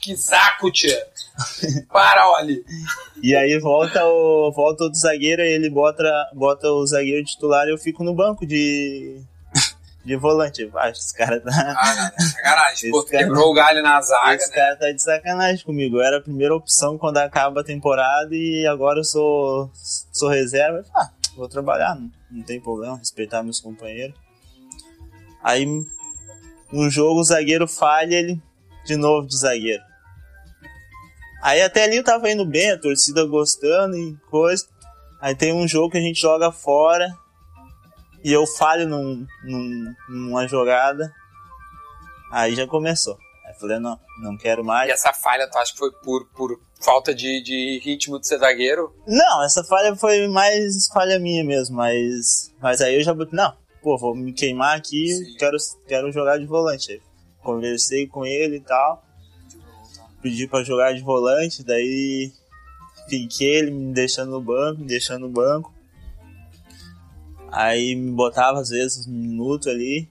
Que 0.00 0.16
saco, 0.16 0.70
tia! 0.72 1.06
Para, 1.88 2.28
olha! 2.30 2.56
E 3.22 3.36
aí 3.36 3.58
volta 3.58 4.02
o, 4.06 4.50
volta 4.50 4.84
o 4.84 4.94
zagueiro, 4.94 5.42
ele 5.42 5.68
bota, 5.68 6.02
bota 6.32 6.66
o 6.70 6.86
zagueiro 6.86 7.22
titular 7.22 7.66
e 7.66 7.70
eu 7.70 7.76
fico 7.76 8.02
no 8.02 8.14
banco 8.14 8.46
de, 8.46 9.20
de 10.04 10.16
volante. 10.16 10.64
Vai, 10.66 10.90
esse 10.90 11.14
cara 11.14 11.40
tá. 11.40 11.50
Ah, 11.50 12.20
sacanagem. 12.20 12.90
Pô, 12.90 13.02
cara, 13.04 13.24
quebrou 13.24 13.50
o 13.50 13.54
galho 13.54 13.82
na 13.82 14.00
zaga. 14.00 14.34
Esse 14.34 14.50
né? 14.50 14.54
cara 14.54 14.76
tá 14.76 14.90
de 14.90 15.02
sacanagem 15.02 15.64
comigo. 15.64 15.96
Eu 15.96 16.02
era 16.02 16.18
a 16.18 16.22
primeira 16.22 16.54
opção 16.54 16.98
quando 16.98 17.18
acaba 17.18 17.60
a 17.60 17.64
temporada 17.64 18.34
e 18.34 18.66
agora 18.66 19.00
eu 19.00 19.04
sou, 19.04 19.70
sou 20.12 20.28
reserva. 20.28 20.84
Ah, 20.94 21.10
vou 21.36 21.48
trabalhar, 21.48 21.94
não, 21.94 22.10
não 22.30 22.42
tem 22.42 22.60
problema, 22.60 22.96
respeitar 22.96 23.42
meus 23.42 23.60
companheiros. 23.60 24.16
Aí 25.42 25.66
no 26.72 26.90
jogo 26.90 27.20
o 27.20 27.24
zagueiro 27.24 27.66
falha, 27.66 28.14
ele 28.14 28.40
de 28.84 28.96
novo 28.96 29.26
de 29.26 29.36
zagueiro. 29.36 29.82
Aí 31.42 31.62
até 31.62 31.84
ali 31.84 31.96
eu 31.96 32.04
tava 32.04 32.30
indo 32.30 32.44
bem, 32.44 32.70
a 32.70 32.78
torcida 32.78 33.24
gostando 33.24 33.96
e 33.96 34.14
coisa. 34.30 34.66
Aí 35.20 35.34
tem 35.34 35.52
um 35.52 35.66
jogo 35.66 35.90
que 35.90 35.98
a 35.98 36.02
gente 36.02 36.20
joga 36.20 36.52
fora 36.52 37.10
e 38.22 38.32
eu 38.32 38.46
falho 38.46 38.88
num, 38.88 39.26
num, 39.44 39.94
numa 40.08 40.46
jogada. 40.46 41.12
Aí 42.30 42.54
já 42.54 42.66
começou. 42.66 43.18
Aí 43.46 43.54
falei, 43.58 43.78
não, 43.78 43.98
não 44.22 44.36
quero 44.36 44.64
mais. 44.64 44.88
E 44.88 44.92
essa 44.92 45.12
falha 45.12 45.48
tu 45.48 45.58
acha 45.58 45.72
que 45.72 45.78
foi 45.78 45.90
por, 46.02 46.28
por 46.30 46.60
falta 46.80 47.14
de, 47.14 47.42
de 47.42 47.80
ritmo 47.84 48.20
de 48.20 48.26
ser 48.26 48.38
zagueiro? 48.38 48.94
Não, 49.06 49.42
essa 49.44 49.64
falha 49.64 49.96
foi 49.96 50.28
mais 50.28 50.86
falha 50.88 51.18
minha 51.18 51.44
mesmo, 51.44 51.76
mas, 51.76 52.54
mas 52.60 52.80
aí 52.80 52.96
eu 52.96 53.02
já 53.02 53.12
botei, 53.12 53.36
não, 53.36 53.56
pô, 53.82 53.98
vou 53.98 54.14
me 54.14 54.32
queimar 54.32 54.76
aqui, 54.76 55.34
quero, 55.38 55.56
quero 55.88 56.12
jogar 56.12 56.38
de 56.38 56.46
volante. 56.46 56.92
Aí 56.92 57.02
conversei 57.42 58.06
com 58.06 58.24
ele 58.24 58.56
e 58.56 58.60
tal 58.60 59.02
pedi 60.22 60.46
para 60.46 60.64
jogar 60.64 60.92
de 60.92 61.02
volante, 61.02 61.64
daí 61.64 62.32
fiquei 63.08 63.48
ele 63.56 63.70
me 63.70 63.92
deixando 63.92 64.30
no 64.30 64.40
banco, 64.40 64.80
me 64.80 64.86
deixando 64.86 65.26
no 65.26 65.28
banco. 65.28 65.72
Aí 67.52 67.94
me 67.94 68.12
botava 68.12 68.60
às 68.60 68.70
vezes 68.70 69.06
um 69.06 69.12
minuto 69.12 69.68
ali. 69.68 70.08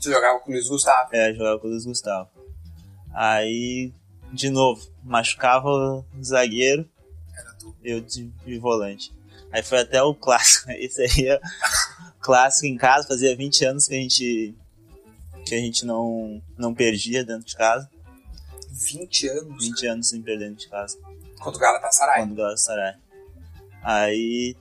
Você 0.00 0.10
jogava 0.10 0.40
com 0.40 0.50
o 0.50 0.54
Luiz 0.54 0.68
Gustavo? 0.68 1.08
É, 1.12 1.32
jogava 1.32 1.58
com 1.58 1.66
o 1.66 1.70
Luiz 1.70 1.84
Gustavo. 1.84 2.28
Aí, 3.14 3.92
de 4.32 4.48
novo, 4.48 4.90
machucava 5.04 5.68
o 5.68 6.04
zagueiro, 6.24 6.88
eu 7.84 8.00
de, 8.00 8.24
de, 8.44 8.58
volante. 8.58 9.12
Aí 9.52 9.62
foi 9.62 9.80
até 9.80 10.02
o 10.02 10.14
clássico. 10.14 10.70
Esse 10.80 11.02
aí 11.02 11.28
é 11.28 11.40
clássico 12.20 12.66
em 12.66 12.76
casa, 12.76 13.06
fazia 13.06 13.36
20 13.36 13.64
anos 13.66 13.86
que 13.86 13.94
a 13.94 13.98
gente 13.98 14.54
que 15.46 15.54
a 15.54 15.58
gente 15.58 15.84
não, 15.84 16.40
não 16.56 16.72
perdia 16.72 17.24
dentro 17.24 17.46
de 17.46 17.56
casa. 17.56 17.90
20 18.70 19.28
anos. 19.28 19.64
20 19.64 19.86
anos 19.86 20.08
sem 20.08 20.22
perder 20.22 20.48
dentro 20.48 20.64
de 20.64 20.68
casa. 20.68 20.98
Contra 21.38 21.58
o 21.58 21.60
Galatasaray. 21.60 22.20
Contra 22.20 22.32
o 22.32 22.36
Galatasaray. 22.36 22.94
Aí, 23.82 24.56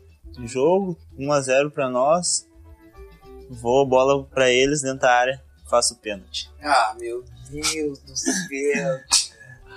jogo, 0.48 0.98
1x0 1.18 1.72
pra 1.72 1.90
nós. 1.90 2.48
Vou 3.50 3.86
bola 3.86 4.24
pra 4.24 4.50
eles 4.50 4.82
dentro 4.82 5.02
da 5.02 5.12
área, 5.12 5.44
faço 5.70 5.94
o 5.94 5.98
pênalti. 5.98 6.50
Ah, 6.62 6.96
meu 7.00 7.24
Deus 7.50 8.00
do 8.00 8.16
céu. 8.16 9.00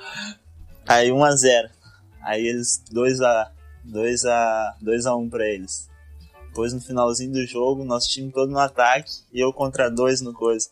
Aí 0.87 1.09
1x0. 1.09 1.71
Aí 2.23 2.47
eles 2.47 2.83
2x1 2.93 3.55
2 3.85 4.25
a, 4.25 4.77
2 4.81 5.07
a 5.07 5.15
1 5.15 5.29
pra 5.29 5.47
eles. 5.47 5.89
Depois 6.49 6.73
no 6.73 6.81
finalzinho 6.81 7.33
do 7.33 7.47
jogo, 7.47 7.85
nosso 7.85 8.09
time 8.09 8.31
todo 8.33 8.51
no 8.51 8.59
ataque 8.59 9.11
e 9.33 9.41
eu 9.41 9.53
contra 9.53 9.91
dois 9.91 10.21
no 10.21 10.33
coisa. 10.33 10.71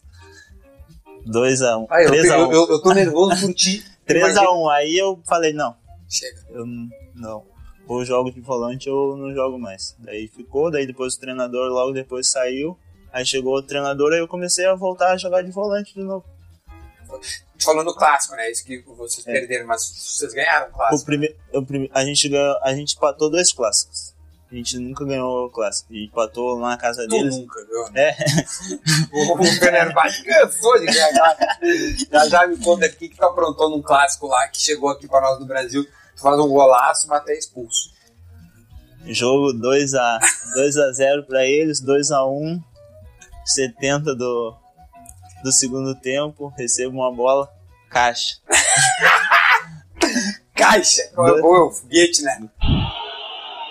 2x1. 1.26 1.78
Um. 1.78 1.86
eu, 1.90 2.14
eu, 2.14 2.52
eu, 2.52 2.68
eu, 2.70 2.82
tô 2.82 2.92
nervoso 2.92 3.46
por 3.46 3.54
ti. 3.54 3.84
3x1. 4.08 4.72
Aí 4.72 4.96
eu 4.96 5.20
falei, 5.26 5.52
não. 5.52 5.76
Chega. 6.08 6.40
Eu 6.50 6.64
Não. 7.14 7.51
Ou 7.86 8.04
jogo 8.04 8.30
de 8.30 8.40
volante 8.40 8.88
ou 8.88 9.16
não 9.16 9.34
jogo 9.34 9.58
mais. 9.58 9.94
Daí 9.98 10.28
ficou, 10.28 10.70
daí 10.70 10.86
depois 10.86 11.14
o 11.14 11.20
treinador 11.20 11.70
logo 11.70 11.92
depois 11.92 12.28
saiu. 12.28 12.78
Aí 13.12 13.26
chegou 13.26 13.56
o 13.56 13.62
treinador, 13.62 14.12
aí 14.12 14.20
eu 14.20 14.28
comecei 14.28 14.64
a 14.66 14.74
voltar 14.74 15.12
a 15.12 15.16
jogar 15.16 15.42
de 15.42 15.50
volante 15.50 15.94
de 15.94 16.02
novo. 16.02 16.24
Falando 17.62 17.86
do 17.86 17.94
clássico, 17.94 18.34
né? 18.34 18.50
Isso 18.50 18.64
que 18.64 18.82
vocês 18.82 19.26
é. 19.26 19.32
perderam, 19.32 19.66
mas 19.66 19.82
vocês 19.84 20.32
ganharam 20.32 20.68
o 20.68 20.72
clássico. 20.72 21.02
O 21.02 21.04
prime... 21.04 21.36
o 21.52 21.62
prime... 21.64 21.90
A 21.92 22.04
gente 22.04 22.28
ganhou, 22.28 22.56
a 22.62 22.74
gente 22.74 22.96
patou 22.96 23.30
dois 23.30 23.52
clássicos. 23.52 24.12
A 24.50 24.54
gente 24.54 24.78
nunca 24.78 25.04
ganhou 25.04 25.46
o 25.46 25.50
clássico. 25.50 25.92
A 25.92 25.96
gente 25.96 26.12
patou 26.12 26.58
lá 26.58 26.70
na 26.70 26.76
casa 26.76 27.04
tu 27.04 27.08
deles. 27.08 27.36
nunca, 27.36 27.64
viu? 27.64 27.84
É. 27.94 28.14
o 29.40 29.44
Fenerbahçe 29.44 30.24
cansou 30.24 30.78
de 30.78 30.86
ganhar. 30.86 31.36
já 32.10 32.28
já 32.28 32.46
me 32.46 32.58
conta 32.58 32.86
aqui 32.86 33.08
que 33.08 33.24
aprontou 33.24 33.70
num 33.70 33.80
clássico 33.80 34.26
lá 34.26 34.46
que 34.48 34.60
chegou 34.60 34.90
aqui 34.90 35.08
para 35.08 35.22
nós 35.22 35.40
no 35.40 35.46
Brasil. 35.46 35.86
Tu 36.16 36.22
faz 36.22 36.38
um 36.38 36.48
golaço, 36.48 37.08
mas 37.08 37.20
até 37.20 37.34
expulso. 37.34 37.90
Jogo 39.06 39.52
2x0 39.54 40.20
2 40.54 40.76
a 40.78 40.92
0 40.92 41.24
para 41.24 41.44
eles, 41.44 41.82
2x1. 41.82 42.62
70 43.44 44.14
do, 44.14 44.56
do 45.42 45.52
segundo 45.52 45.94
tempo. 45.94 46.52
Recebo 46.56 46.96
uma 46.98 47.12
bola, 47.12 47.48
caixa. 47.90 48.36
caixa! 50.54 51.02
Qual 51.14 51.28
é 51.28 51.42
o 51.42 51.70
foguete, 51.70 52.22
né? 52.22 52.48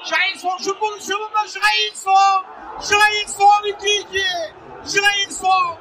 Jailson, 0.03 0.57
şut 0.59 0.79
pozisyonunda 0.79 1.47
Jailson! 1.47 2.43
Jailson 2.81 3.65
ikinci! 3.67 4.25
Jailson! 4.83 5.77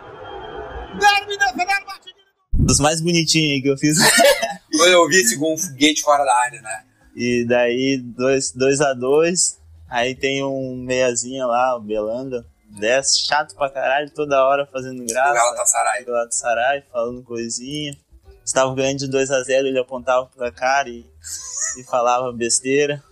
Derbide 1.00 1.44
Fenerbahçe 1.56 2.09
Dos 2.60 2.78
mais 2.78 3.00
bonitinhos 3.00 3.62
que 3.62 3.68
eu 3.68 3.76
fiz. 3.76 3.98
eu 4.86 5.08
vi 5.08 5.20
esse 5.20 5.36
gol 5.36 5.54
um 5.54 5.58
foguete 5.58 6.02
fora 6.02 6.24
da 6.24 6.34
área, 6.34 6.60
né? 6.62 6.84
E 7.16 7.44
daí 7.44 7.98
2 7.98 8.14
dois, 8.16 8.52
dois 8.52 8.80
a 8.80 8.94
2 8.94 9.00
dois, 9.00 9.60
Aí 9.90 10.14
tem 10.14 10.44
um 10.44 10.76
meiazinha 10.76 11.44
lá, 11.46 11.76
o 11.76 11.80
Belanda. 11.80 12.46
Desce, 12.78 13.26
chato 13.26 13.56
pra 13.56 13.68
caralho, 13.68 14.08
toda 14.10 14.44
hora 14.44 14.64
fazendo 14.64 15.04
graça. 15.04 15.32
O 15.32 15.34
Galatasaray. 15.34 16.02
O 16.02 16.06
Galatasaray, 16.06 16.84
falando 16.92 17.22
coisinha. 17.24 17.96
Estava 18.44 18.72
ganhando 18.74 18.98
de 18.98 19.08
2 19.08 19.30
a 19.32 19.42
0 19.42 19.66
ele 19.66 19.78
apontava 19.80 20.26
pra 20.26 20.52
cara 20.52 20.88
e, 20.88 21.04
e 21.76 21.82
falava 21.82 22.32
besteira. 22.32 23.02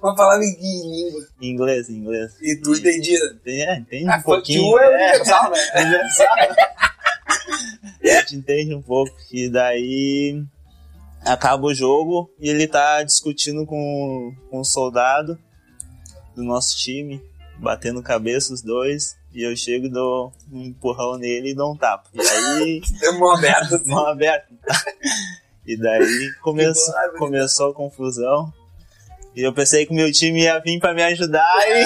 Uma 0.00 0.14
palavra 0.14 0.44
em 0.44 0.56
língua. 0.56 1.26
Em 1.40 1.50
inglês, 1.50 1.88
em 1.88 1.94
inglês. 1.94 2.32
E 2.40 2.56
tu 2.56 2.74
entendia? 2.74 3.18
É, 3.44 3.76
entende 3.76 4.08
ah, 4.08 4.18
um 4.18 4.22
pouquinho. 4.22 4.78
é 4.78 4.88
universal, 4.88 5.50
né? 5.50 5.58
É 5.72 5.82
universal. 5.82 6.36
A 8.02 8.20
gente 8.20 8.36
entende 8.36 8.74
um 8.74 8.82
pouco. 8.82 9.14
E 9.32 9.48
daí 9.48 10.42
acaba 11.24 11.66
o 11.66 11.74
jogo 11.74 12.30
e 12.38 12.48
ele 12.48 12.66
tá 12.66 13.02
discutindo 13.02 13.64
com, 13.64 14.34
com 14.50 14.60
um 14.60 14.64
soldado 14.64 15.38
do 16.34 16.42
nosso 16.42 16.76
time, 16.76 17.22
batendo 17.58 18.02
cabeça 18.02 18.52
os 18.52 18.62
dois. 18.62 19.16
E 19.32 19.42
eu 19.42 19.56
chego, 19.56 19.88
dou 19.88 20.32
um 20.52 20.66
empurrão 20.66 21.18
nele 21.18 21.50
e 21.50 21.54
dou 21.54 21.72
um 21.72 21.76
tapa. 21.76 22.08
E 22.14 22.20
aí. 22.20 22.82
Deu 23.00 23.18
mão 23.18 23.34
aberta. 23.34 23.74
Assim. 23.76 23.90
Mão 23.90 24.06
aberta. 24.06 24.48
E 25.66 25.76
daí 25.76 26.32
começou, 26.40 26.94
começou 27.18 27.70
a 27.70 27.74
confusão. 27.74 28.52
E 29.34 29.42
eu 29.42 29.52
pensei 29.52 29.84
que 29.84 29.92
o 29.92 29.96
meu 29.96 30.12
time 30.12 30.42
ia 30.42 30.60
vir 30.60 30.78
pra 30.78 30.94
me 30.94 31.02
ajudar 31.02 31.58
e, 31.66 31.84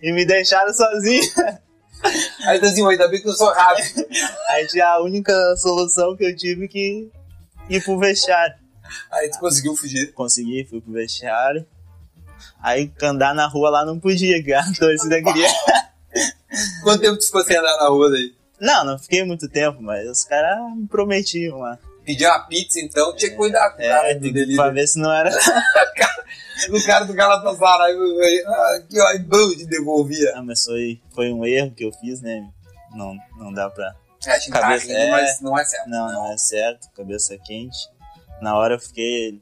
e 0.08 0.12
me 0.12 0.24
deixaram 0.24 0.72
sozinho. 0.72 1.22
Aí 2.46 2.58
tá 2.58 2.66
assim, 2.66 2.86
ainda 2.86 3.08
bem 3.08 3.20
que 3.20 3.28
eu 3.28 3.34
sou 3.34 3.52
rápido. 3.52 4.06
Aí 4.48 4.66
tinha 4.66 4.86
a 4.86 5.02
única 5.02 5.32
solução 5.56 6.16
que 6.16 6.24
eu 6.24 6.34
tive 6.34 6.68
que 6.68 7.10
ir 7.68 7.84
pro 7.84 7.98
vestiário. 7.98 8.54
Aí 9.10 9.30
tu 9.30 9.38
conseguiu 9.38 9.76
fugir? 9.76 10.12
Consegui, 10.12 10.64
fui 10.64 10.80
pro 10.80 10.92
vestiário. 10.92 11.66
Aí 12.62 12.90
andar 13.02 13.34
na 13.34 13.46
rua 13.46 13.70
lá 13.70 13.84
não 13.84 13.98
podia, 13.98 14.42
que 14.42 14.52
a 14.52 14.62
torcida 14.78 15.22
queria. 15.22 15.48
Quanto 16.82 17.00
tempo 17.00 17.18
tu 17.18 17.26
ficou 17.26 17.42
sem 17.44 17.56
andar 17.56 17.76
na 17.76 17.88
rua 17.88 18.10
daí? 18.10 18.34
Não, 18.60 18.84
não 18.84 18.98
fiquei 18.98 19.24
muito 19.24 19.48
tempo, 19.48 19.82
mas 19.82 20.08
os 20.08 20.24
caras 20.24 20.58
me 20.76 20.86
prometiam 20.86 21.58
lá. 21.58 21.78
Pedir 22.04 22.26
uma 22.26 22.40
pizza 22.40 22.80
então, 22.80 23.14
tinha 23.14 23.30
que 23.30 23.36
cuidar 23.36 23.70
com 23.70 23.82
o 23.82 23.84
é, 23.84 23.88
cara 23.88 24.14
do 24.14 24.20
delírio. 24.20 24.56
Pra 24.56 24.70
ver 24.70 24.86
se 24.86 24.98
não 24.98 25.12
era. 25.12 25.30
o 26.70 26.86
cara 26.86 27.04
do 27.04 27.14
Galatasaray, 27.14 27.94
ah, 28.46 28.82
que 28.88 29.00
ó, 29.00 29.18
bom 29.26 29.54
de 29.56 29.66
devolvia. 29.66 30.32
Ah, 30.34 30.42
mas 30.42 30.64
foi, 30.64 31.00
foi 31.14 31.32
um 31.32 31.44
erro 31.44 31.72
que 31.72 31.84
eu 31.84 31.92
fiz, 31.92 32.20
né? 32.20 32.48
Não, 32.92 33.14
não 33.38 33.52
dá 33.52 33.68
pra. 33.70 33.94
É, 34.26 34.50
cabeça, 34.50 34.86
tá 34.86 34.92
é, 34.92 35.10
mas 35.10 35.40
não 35.40 35.58
é 35.58 35.64
certo. 35.64 35.88
Não, 35.88 36.06
não, 36.06 36.24
não 36.24 36.32
é 36.32 36.36
certo, 36.36 36.90
cabeça 36.94 37.38
quente. 37.38 37.78
Na 38.42 38.56
hora 38.56 38.74
eu 38.74 38.80
fiquei 38.80 39.40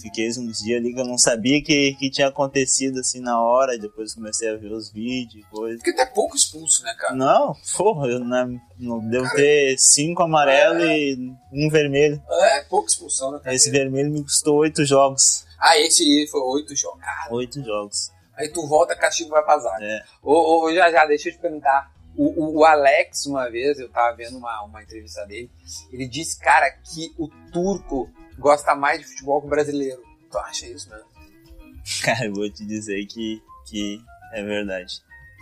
Fiquei 0.00 0.28
uns 0.28 0.58
dias 0.58 0.80
ali 0.80 0.92
que 0.92 1.00
eu 1.00 1.04
não 1.04 1.16
sabia 1.16 1.62
que, 1.62 1.94
que 1.94 2.10
tinha 2.10 2.28
acontecido 2.28 3.00
assim 3.00 3.20
na 3.20 3.40
hora, 3.40 3.78
depois 3.78 4.14
comecei 4.14 4.50
a 4.50 4.56
ver 4.56 4.72
os 4.72 4.90
vídeos 4.90 5.44
e 5.44 5.50
coisas. 5.50 5.82
Porque 5.82 5.90
até 5.90 6.06
pouco 6.06 6.36
expulso, 6.36 6.82
né, 6.82 6.94
cara? 6.98 7.14
Não, 7.14 7.56
porra, 7.76 8.08
eu 8.08 8.18
não, 8.18 8.60
não 8.78 9.08
devo 9.08 9.30
ter 9.34 9.78
cinco 9.78 10.22
amarelos 10.22 10.82
é. 10.82 10.98
e 10.98 11.32
um 11.52 11.70
vermelho. 11.70 12.22
É, 12.28 12.60
pouco 12.62 12.88
expulsão, 12.88 13.32
né? 13.32 13.40
Esse 13.46 13.70
vermelho 13.70 14.10
me 14.10 14.22
custou 14.22 14.56
oito 14.58 14.84
jogos. 14.84 15.46
Ah, 15.58 15.78
esse 15.78 16.26
foi 16.28 16.40
oito 16.40 16.76
jogos. 16.76 17.00
Oito 17.30 17.64
jogos. 17.64 18.10
Aí 18.36 18.48
tu 18.48 18.66
volta, 18.66 18.96
castigo 18.96 19.30
vai 19.30 19.60
zaga. 19.60 19.84
É. 19.84 20.04
Ô, 20.22 20.64
ô, 20.64 20.74
já, 20.74 20.90
já, 20.90 21.06
deixa 21.06 21.28
eu 21.28 21.32
te 21.32 21.38
perguntar. 21.38 21.92
O, 22.16 22.26
o, 22.26 22.58
o, 22.58 22.64
Alex, 22.64 23.26
uma 23.26 23.50
vez, 23.50 23.78
eu 23.78 23.88
tava 23.88 24.14
vendo 24.16 24.38
uma, 24.38 24.62
uma 24.62 24.82
entrevista 24.82 25.24
dele, 25.26 25.50
ele 25.92 26.06
disse, 26.06 26.38
cara, 26.38 26.70
que 26.70 27.12
o 27.18 27.28
turco 27.52 28.08
gosta 28.38 28.74
mais 28.74 29.00
de 29.00 29.06
futebol 29.06 29.40
que 29.40 29.46
o 29.46 29.50
brasileiro. 29.50 30.02
Tu 30.30 30.38
acha 30.38 30.66
isso 30.66 30.88
mesmo? 30.90 31.06
Cara, 32.02 32.26
eu 32.26 32.32
vou 32.32 32.50
te 32.50 32.64
dizer 32.64 33.04
que, 33.06 33.42
que 33.66 34.00
é 34.32 34.42
verdade. 34.42 35.00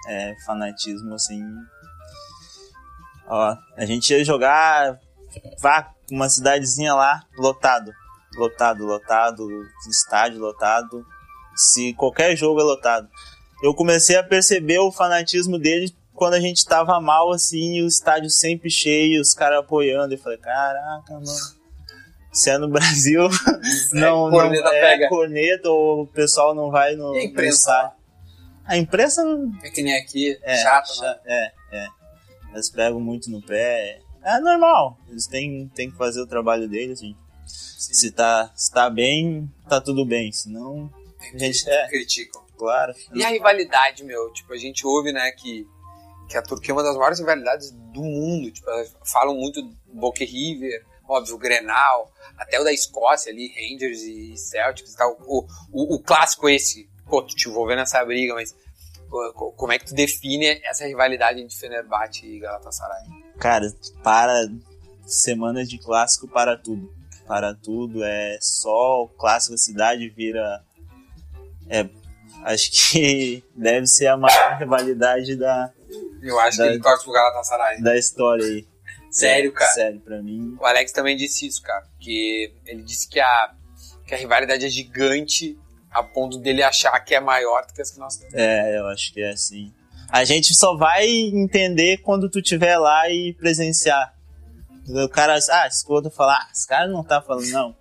É 0.09 0.35
fanatismo, 0.44 1.14
assim. 1.14 1.42
Ó, 3.26 3.57
a 3.76 3.85
gente 3.87 4.12
ia 4.12 4.24
jogar, 4.24 4.98
vá, 5.61 5.94
uma 6.11 6.28
cidadezinha 6.28 6.94
lá, 6.94 7.24
lotado. 7.37 7.92
Lotado, 8.35 8.85
lotado, 8.85 9.46
estádio 9.88 10.40
lotado. 10.40 11.07
Se 11.55 11.92
qualquer 11.94 12.37
jogo 12.37 12.61
é 12.61 12.64
lotado. 12.64 13.09
Eu 13.62 13.74
comecei 13.74 14.16
a 14.16 14.24
perceber 14.24 14.81
o 14.81 14.90
fanatismo 14.90 15.59
dele 15.59 15.94
quando 16.12 16.35
a 16.35 16.40
gente 16.40 16.64
tava 16.64 17.00
mal, 17.00 17.31
assim, 17.31 17.81
o 17.83 17.87
estádio 17.87 18.28
sempre 18.31 18.68
cheio, 18.68 19.20
os 19.20 19.33
caras 19.33 19.61
apoiando. 19.61 20.14
Eu 20.14 20.18
falei, 20.18 20.38
caraca, 20.38 21.12
mano 21.12 21.62
se 22.33 22.51
é 22.51 22.57
no 22.57 22.68
Brasil, 22.68 23.29
não, 23.92 24.29
é, 24.40 24.49
não 24.49 24.73
é 24.73 24.81
pega. 24.81 25.09
corneta 25.09 25.68
ou 25.68 26.03
o 26.03 26.07
pessoal 26.07 26.55
não 26.55 26.71
vai 26.71 26.97
no. 26.97 27.14
E 27.14 27.18
a 27.18 27.25
imprensa? 27.25 27.92
A 28.64 28.77
imprensa. 28.79 29.23
É 29.62 29.71
que 29.71 29.83
nem 29.83 29.95
aqui, 29.99 30.38
é, 30.42 30.57
chato, 30.57 31.01
né? 31.03 31.16
É, 31.27 31.53
é. 31.73 31.88
Eles 32.55 32.71
pegam 32.71 33.01
muito 33.01 33.31
no 33.31 33.42
pé. 33.42 34.01
É 34.25 34.40
normal. 34.40 34.99
Eles 35.11 35.27
têm, 35.27 35.71
têm 35.75 35.90
que 35.90 35.97
fazer 35.97 36.21
o 36.21 36.27
trabalho 36.27 36.68
deles, 36.68 37.01
gente. 37.01 37.18
Se 37.47 38.11
tá, 38.12 38.51
se 38.55 38.73
tá 38.73 38.88
bem, 38.88 39.51
tá 39.68 39.81
tudo 39.81 40.05
bem. 40.07 40.33
Senão. 40.33 40.90
a 41.35 41.38
gente 41.38 41.68
é, 41.68 41.88
criticam. 41.88 42.42
Claro. 42.57 42.95
E 43.12 43.25
a 43.25 43.29
rivalidade, 43.29 44.05
meu? 44.05 44.33
Tipo, 44.33 44.53
a 44.53 44.57
gente 44.57 44.87
ouve, 44.87 45.12
né, 45.12 45.33
que, 45.33 45.66
que 46.29 46.37
a 46.37 46.42
Turquia 46.42 46.71
é 46.71 46.75
uma 46.75 46.83
das 46.83 46.97
maiores 46.97 47.18
rivalidades 47.18 47.73
do 47.73 48.03
mundo. 48.03 48.51
Tipo, 48.53 48.71
falam 49.05 49.35
muito 49.35 49.61
do 49.61 49.77
Boca 49.92 50.25
River, 50.25 50.85
óbvio, 51.12 51.35
o 51.35 51.38
Grenal 51.38 52.12
até 52.37 52.61
o 52.61 52.64
da 52.64 52.72
Escócia 52.72 53.33
ali, 53.33 53.48
Rangers 53.48 54.01
e 54.03 54.37
Celtics 54.37 54.94
e 54.94 54.96
tal. 54.96 55.16
O, 55.27 55.46
o, 55.72 55.94
o 55.96 56.03
clássico 56.03 56.48
esse, 56.48 56.88
pô, 57.09 57.22
tu 57.22 57.35
te 57.35 57.48
envolveu 57.48 57.77
nessa 57.77 58.05
briga, 58.05 58.35
mas 58.35 58.55
como 59.57 59.72
é 59.72 59.79
que 59.79 59.87
tu 59.87 59.94
define 59.94 60.61
essa 60.64 60.87
rivalidade 60.87 61.40
entre 61.40 61.55
Fenerbahçe 61.55 62.27
e 62.27 62.38
Galatasaray? 62.38 63.05
Cara, 63.38 63.66
para 64.03 64.48
semanas 65.05 65.68
de 65.68 65.79
clássico 65.79 66.27
para 66.27 66.57
tudo. 66.57 66.90
Para 67.27 67.55
tudo, 67.55 68.03
é 68.03 68.38
só 68.40 69.05
o 69.05 69.09
clássico, 69.09 69.55
a 69.55 69.59
cidade 69.59 70.09
vira. 70.09 70.62
É, 71.68 71.88
acho 72.44 72.70
que 72.72 73.44
deve 73.55 73.87
ser 73.87 74.09
a 74.09 74.16
maior 74.16 74.59
rivalidade 74.59 75.37
da. 75.37 75.70
Eu 76.22 76.38
acho 76.40 76.59
da, 76.59 76.64
que 76.64 76.70
ele 76.70 76.83
torce 76.83 77.05
pro 77.05 77.12
Galatasaray. 77.12 77.81
Da 77.81 77.96
história 77.96 78.44
aí. 78.44 78.66
Sério, 79.12 79.53
cara? 79.53 79.70
Sério, 79.72 80.01
pra 80.01 80.22
mim. 80.22 80.57
O 80.59 80.64
Alex 80.64 80.90
também 80.90 81.14
disse 81.16 81.46
isso, 81.46 81.61
cara. 81.62 81.87
Que 82.01 82.53
ele 82.64 82.83
disse 82.83 83.09
que 83.09 83.20
a, 83.20 83.55
que 84.07 84.14
a 84.14 84.16
rivalidade 84.16 84.64
é 84.64 84.68
gigante 84.70 85.59
a 85.90 86.03
ponto 86.03 86.38
dele 86.38 86.62
achar 86.62 86.98
que 87.01 87.14
é 87.14 87.20
maior 87.20 87.66
do 87.66 87.75
que 87.75 87.83
as 87.83 87.90
que 87.90 88.01
nós 88.01 88.16
temos. 88.16 88.35
É, 88.35 88.79
eu 88.79 88.87
acho 88.87 89.12
que 89.12 89.20
é 89.20 89.31
assim. 89.31 89.72
A 90.09 90.25
gente 90.25 90.55
só 90.55 90.75
vai 90.77 91.07
entender 91.07 91.98
quando 91.98 92.31
tu 92.31 92.38
estiver 92.38 92.79
lá 92.79 93.09
e 93.11 93.35
presenciar. 93.35 94.14
O 94.88 95.09
cara, 95.09 95.38
ah, 95.51 95.66
escuta 95.66 96.11
falar, 96.11 96.38
ah, 96.38 96.51
esse 96.53 96.66
cara 96.66 96.88
não 96.88 97.05
tá 97.05 97.20
falando, 97.20 97.48
não. 97.51 97.77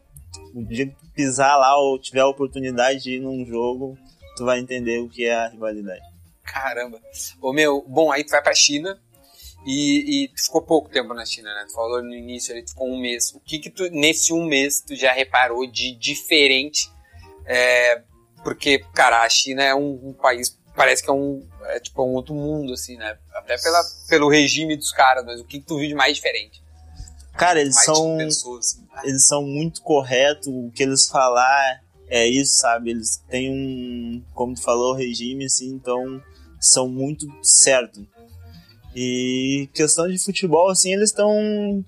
O 0.54 0.64
dia 0.64 0.88
que 0.88 0.96
pisar 1.14 1.58
lá 1.58 1.78
ou 1.78 2.00
tiver 2.00 2.22
a 2.22 2.28
oportunidade 2.28 3.04
de 3.04 3.16
ir 3.16 3.20
num 3.20 3.46
jogo, 3.46 3.98
tu 4.36 4.46
vai 4.46 4.60
entender 4.60 5.00
o 5.00 5.10
que 5.10 5.26
é 5.26 5.34
a 5.34 5.48
rivalidade. 5.48 6.02
Caramba. 6.44 7.00
Ô 7.42 7.54
meu, 7.54 7.84
bom, 7.88 8.12
aí 8.12 8.24
tu 8.24 8.32
vai 8.32 8.42
pra 8.42 8.54
China, 8.54 9.00
e, 9.66 10.24
e 10.24 10.28
tu 10.30 10.44
ficou 10.44 10.62
pouco 10.62 10.90
tempo 10.90 11.14
na 11.14 11.26
China, 11.26 11.54
né? 11.54 11.66
Tu 11.68 11.74
falou 11.74 12.02
no 12.02 12.14
início 12.14 12.54
ali, 12.54 12.64
tu 12.64 12.72
ficou 12.72 12.90
um 12.90 13.00
mês. 13.00 13.32
O 13.34 13.40
que 13.40 13.60
que 13.60 13.70
tu, 13.70 13.90
nesse 13.92 14.34
um 14.34 14.46
mês, 14.46 14.82
tu 14.82 14.96
já 14.96 15.12
reparou 15.12 15.70
de 15.70 15.96
diferente 15.96 16.90
É, 17.46 18.04
porque, 18.44 18.80
cara, 18.94 19.22
a 19.22 19.30
China 19.30 19.64
é 19.64 19.76
um, 19.76 20.10
um 20.10 20.14
país, 20.14 20.58
parece 20.76 21.04
que 21.04 21.10
é 21.10 21.14
um, 21.14 21.48
é, 21.66 21.80
tipo, 21.80 22.04
um 22.04 22.14
outro 22.14 22.34
mundo, 22.34 22.74
assim, 22.74 22.98
né? 22.98 23.18
Até 23.36 23.58
pela, 23.58 23.82
pelo 24.08 24.30
regime 24.30 24.76
dos 24.76 24.92
caras, 24.92 25.24
mas 25.26 25.40
o 25.40 25.46
que, 25.46 25.60
que 25.60 25.66
tu 25.66 25.78
viu 25.78 25.88
de 25.88 25.96
mais 25.96 26.16
diferente? 26.16 26.62
Cara, 27.38 27.62
eles 27.62 27.76
mais 27.76 27.86
são. 27.86 28.18
pessoas, 28.18 28.66
assim. 28.66 28.88
Eles 29.04 29.28
são 29.28 29.44
muito 29.44 29.82
corretos, 29.82 30.48
o 30.48 30.72
que 30.74 30.84
eles 30.84 31.08
falar 31.08 31.82
é 32.08 32.28
isso, 32.28 32.56
sabe? 32.56 32.92
Eles 32.92 33.18
têm 33.30 33.52
um, 33.52 34.24
como 34.34 34.54
tu 34.54 34.62
falou, 34.62 34.94
regime, 34.94 35.46
assim, 35.46 35.70
então 35.70 36.22
são 36.60 36.88
muito 36.88 37.26
certos. 37.42 38.04
E 38.96 39.70
questão 39.74 40.08
de 40.08 40.22
futebol, 40.22 40.70
assim, 40.70 40.94
eles 40.94 41.10
estão 41.10 41.84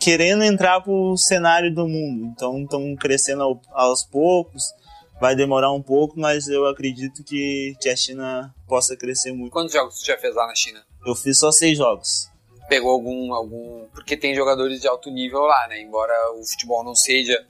querendo 0.00 0.42
entrar 0.42 0.80
pro 0.80 1.16
cenário 1.16 1.72
do 1.72 1.86
mundo. 1.88 2.26
Então 2.26 2.62
estão 2.62 2.96
crescendo 2.96 3.42
ao, 3.42 3.60
aos 3.72 4.04
poucos. 4.04 4.74
Vai 5.20 5.36
demorar 5.36 5.70
um 5.70 5.80
pouco, 5.80 6.18
mas 6.18 6.48
eu 6.48 6.66
acredito 6.66 7.22
que, 7.22 7.76
que 7.80 7.88
a 7.88 7.94
China 7.94 8.52
possa 8.66 8.96
crescer 8.96 9.32
muito. 9.32 9.52
Quantos 9.52 9.72
jogos 9.72 10.00
tu 10.00 10.06
já 10.06 10.18
fez 10.18 10.34
lá 10.34 10.46
na 10.48 10.54
China? 10.54 10.84
Eu 11.06 11.14
fiz 11.14 11.38
só 11.38 11.52
seis 11.52 11.78
jogos. 11.78 12.28
Pegou 12.68 12.90
algum, 12.90 13.32
algum. 13.32 13.86
Porque 13.94 14.16
tem 14.16 14.34
jogadores 14.34 14.80
de 14.80 14.88
alto 14.88 15.10
nível 15.10 15.42
lá, 15.42 15.68
né? 15.68 15.80
Embora 15.80 16.12
o 16.34 16.44
futebol 16.44 16.82
não 16.82 16.94
seja 16.94 17.46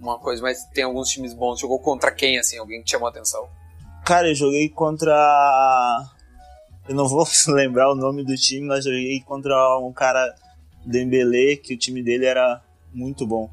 uma 0.00 0.18
coisa, 0.18 0.40
mas 0.40 0.64
tem 0.66 0.84
alguns 0.84 1.08
times 1.08 1.34
bons. 1.34 1.58
Jogou 1.58 1.80
contra 1.80 2.12
quem, 2.12 2.38
assim? 2.38 2.56
Alguém 2.56 2.82
que 2.82 2.90
chamou 2.90 3.08
a 3.08 3.10
atenção? 3.10 3.48
Cara, 4.04 4.28
eu 4.28 4.34
joguei 4.34 4.68
contra. 4.68 5.12
Eu 6.88 6.94
não 6.94 7.06
vou 7.06 7.26
lembrar 7.48 7.90
o 7.90 7.94
nome 7.94 8.24
do 8.24 8.34
time, 8.34 8.66
mas 8.66 8.86
eu 8.86 8.92
joguei 8.92 9.20
contra 9.20 9.78
um 9.78 9.92
cara 9.92 10.34
Dembele, 10.84 11.56
que 11.56 11.74
o 11.74 11.78
time 11.78 12.02
dele 12.02 12.24
era 12.24 12.62
muito 12.92 13.26
bom. 13.26 13.50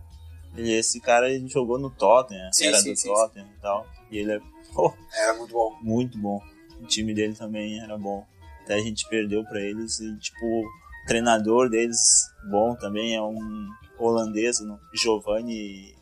Esse 0.58 1.02
cara 1.02 1.30
ele 1.30 1.48
jogou 1.50 1.78
no 1.78 1.90
Tottenham, 1.90 2.50
Sim, 2.54 2.68
era 2.68 2.78
sim, 2.78 2.94
do 2.94 2.98
sim, 2.98 3.10
Tottenham 3.10 3.48
e 3.58 3.62
tal. 3.62 3.86
E 4.10 4.18
ele 4.20 4.32
é 4.34 4.40
pô, 4.74 4.94
Era 5.14 5.34
muito 5.34 5.52
bom. 5.54 5.78
muito 5.82 6.18
bom. 6.18 6.42
O 6.82 6.86
time 6.86 7.14
dele 7.14 7.34
também 7.34 7.80
era 7.82 7.98
bom. 7.98 8.26
Até 8.64 8.76
a 8.76 8.82
gente 8.82 9.08
perdeu 9.10 9.44
pra 9.44 9.60
eles 9.60 10.00
e, 10.00 10.18
tipo, 10.18 10.46
o 10.46 11.08
treinador 11.08 11.70
deles 11.70 12.26
bom 12.50 12.74
também 12.76 13.16
é 13.16 13.22
um 13.22 13.68
holandês, 14.00 14.60
Giovanni. 14.94 15.94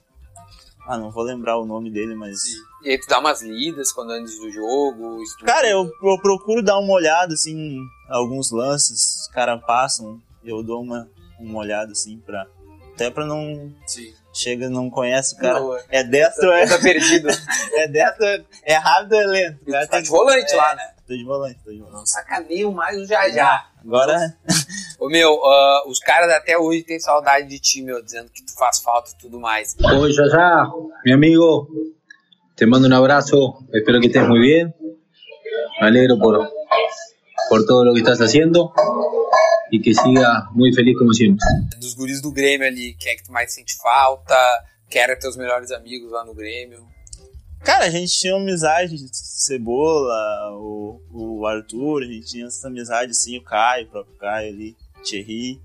Ah, 0.86 0.98
não 0.98 1.12
vou 1.12 1.24
lembrar 1.24 1.58
o 1.58 1.65
nome 1.65 1.89
dele, 1.89 2.13
mas. 2.15 2.39
E 2.84 2.89
aí 2.89 3.00
tu 3.00 3.08
dá 3.08 3.19
umas 3.19 3.41
lidas 3.41 3.91
quando 3.91 4.12
antes 4.12 4.38
do 4.38 4.52
jogo? 4.52 5.22
estuda. 5.24 5.46
Cara, 5.46 5.69
eu, 5.69 5.89
eu 6.04 6.17
procuro 6.22 6.62
dar 6.62 6.78
uma 6.78 6.93
olhada, 6.93 7.34
assim, 7.34 7.56
em 7.56 7.82
alguns 8.10 8.52
lances, 8.52 9.22
os 9.22 9.28
caras 9.30 9.62
passam, 9.65 10.22
eu 10.43 10.62
dou 10.62 10.82
uma, 10.82 11.10
uma 11.39 11.60
olhada, 11.60 11.91
assim, 11.93 12.19
pra. 12.19 12.46
Até 12.93 13.10
pra 13.10 13.26
não. 13.26 13.74
Sim. 13.88 14.13
Chega, 14.34 14.67
não 14.69 14.89
conhece 14.89 15.36
o 15.36 15.38
cara. 15.38 15.60
Não, 15.60 15.76
é. 15.78 15.84
é 15.89 16.04
destro, 16.04 16.52
é, 16.52 16.67
Tá 16.67 16.80
perdido. 16.80 17.28
é 17.76 17.88
destro, 17.88 18.26
é, 18.26 18.43
é 18.63 18.74
rápido, 18.74 19.15
é 19.15 19.26
lento. 19.26 19.62
O 19.62 19.72
cara 19.72 19.88
tá 19.88 19.98
de 20.00 20.06
que- 20.06 20.10
volante 20.10 20.52
é, 20.54 20.56
lá, 20.58 20.76
né? 20.76 20.93
Tô 21.08 21.13
de 21.15 21.24
volante, 21.24 21.60
tô 21.63 21.72
de 21.72 21.80
volante. 21.80 22.10
Sacaneio 22.10 22.72
mais 22.72 22.98
o 23.00 23.06
já 23.06 23.30
já. 23.30 23.67
Agora, 23.86 24.38
Ô 25.04 25.10
meu, 25.10 25.34
ah, 25.46 25.84
os 25.88 26.00
caras 26.00 26.32
até 26.32 26.58
hoje 26.58 26.84
têm 26.84 26.98
saudade 26.98 27.48
de 27.48 27.60
ti, 27.60 27.82
meu, 27.82 28.02
dizendo 28.02 28.30
que 28.32 28.41
tu 28.41 28.54
faz 28.56 28.80
falta 28.80 29.12
e 29.12 29.17
tudo 29.17 29.38
mais. 29.38 29.76
Oi, 29.84 30.13
Yaya, 30.13 30.72
mi 31.06 31.12
amigo. 31.12 31.67
Te 32.56 32.65
mando 32.65 32.88
un 32.88 32.93
abrazo. 32.93 33.65
Espero 33.74 34.00
que 34.00 34.08
estés 34.08 34.26
muy 34.26 34.39
bien. 34.39 34.74
Me 35.82 35.88
alegro 35.88 36.17
por, 36.17 36.50
por 37.50 37.65
todo 37.65 37.84
lo 37.84 37.93
que 37.93 38.00
estás 38.00 38.22
haciendo 38.22 38.72
y 39.72 39.82
que 39.82 39.93
sigas 39.93 40.46
muy 40.52 40.72
feliz 40.72 40.98
como 40.98 41.13
siempre. 41.13 41.46
Dos 41.82 41.96
guris 41.96 42.22
do 42.22 42.32
Grêmio 42.32 42.65
ali, 42.67 42.96
quem 42.98 43.12
é 43.12 43.15
que 43.15 43.24
tu 43.24 43.32
mais 43.34 43.54
sente 43.54 43.76
falta? 43.76 44.38
Quem 44.89 45.02
era 45.02 45.17
teus 45.19 45.36
melhores 45.36 45.72
amigos 45.72 46.12
lá 46.12 46.24
no 46.24 46.34
Grêmio? 46.34 46.88
Cara, 47.63 47.86
a 47.86 47.89
gente 47.89 48.17
tinha 48.17 48.36
amizade, 48.36 48.95
Cebola, 49.12 50.52
o, 50.58 50.99
o 51.12 51.45
Arthur, 51.47 52.04
a 52.04 52.06
gente 52.06 52.28
tinha 52.28 52.45
essa 52.47 52.67
amizade, 52.67 53.12
assim, 53.12 53.38
o 53.38 53.43
Caio, 53.43 53.88
o 53.88 53.89
próprio 53.89 54.15
Caio 54.17 54.49
ali, 54.49 54.76
Thierry. 55.04 55.62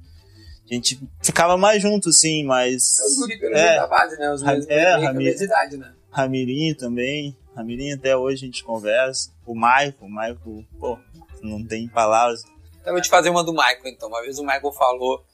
A 0.71 0.75
gente 0.75 1.01
ficava 1.23 1.57
mais 1.57 1.81
junto, 1.81 2.11
assim, 2.11 2.45
mas. 2.45 2.99
Os 3.01 3.31
É. 3.53 3.77
da 3.77 3.87
base, 3.87 4.19
né? 4.19 4.31
Os 4.33 4.43
é, 4.43 4.47
meio 4.47 4.67
que 4.67 4.75
a 4.75 4.97
Ramiro. 4.99 5.15
mesma 5.25 5.45
idade, 5.45 5.77
né? 5.79 5.93
Ramirinho 6.11 6.77
também. 6.77 7.37
Ramirinho 7.57 7.97
até 7.97 8.17
hoje 8.17 8.45
a 8.45 8.47
gente 8.47 8.63
conversa. 8.63 9.31
O 9.47 9.55
Michael, 9.55 9.95
o 10.01 10.09
Michael, 10.09 10.65
pô, 10.79 10.99
não 11.43 11.65
tem 11.65 11.89
palavras. 11.89 12.43
Então 12.81 12.89
eu 12.89 12.93
vou 12.93 13.01
te 13.03 13.09
fazer 13.09 13.31
uma 13.31 13.43
do 13.43 13.53
Michael, 13.53 13.81
então. 13.87 14.09
Uma 14.09 14.21
vez 14.21 14.39
o 14.39 14.43
Michael 14.43 14.73
falou 14.73 15.25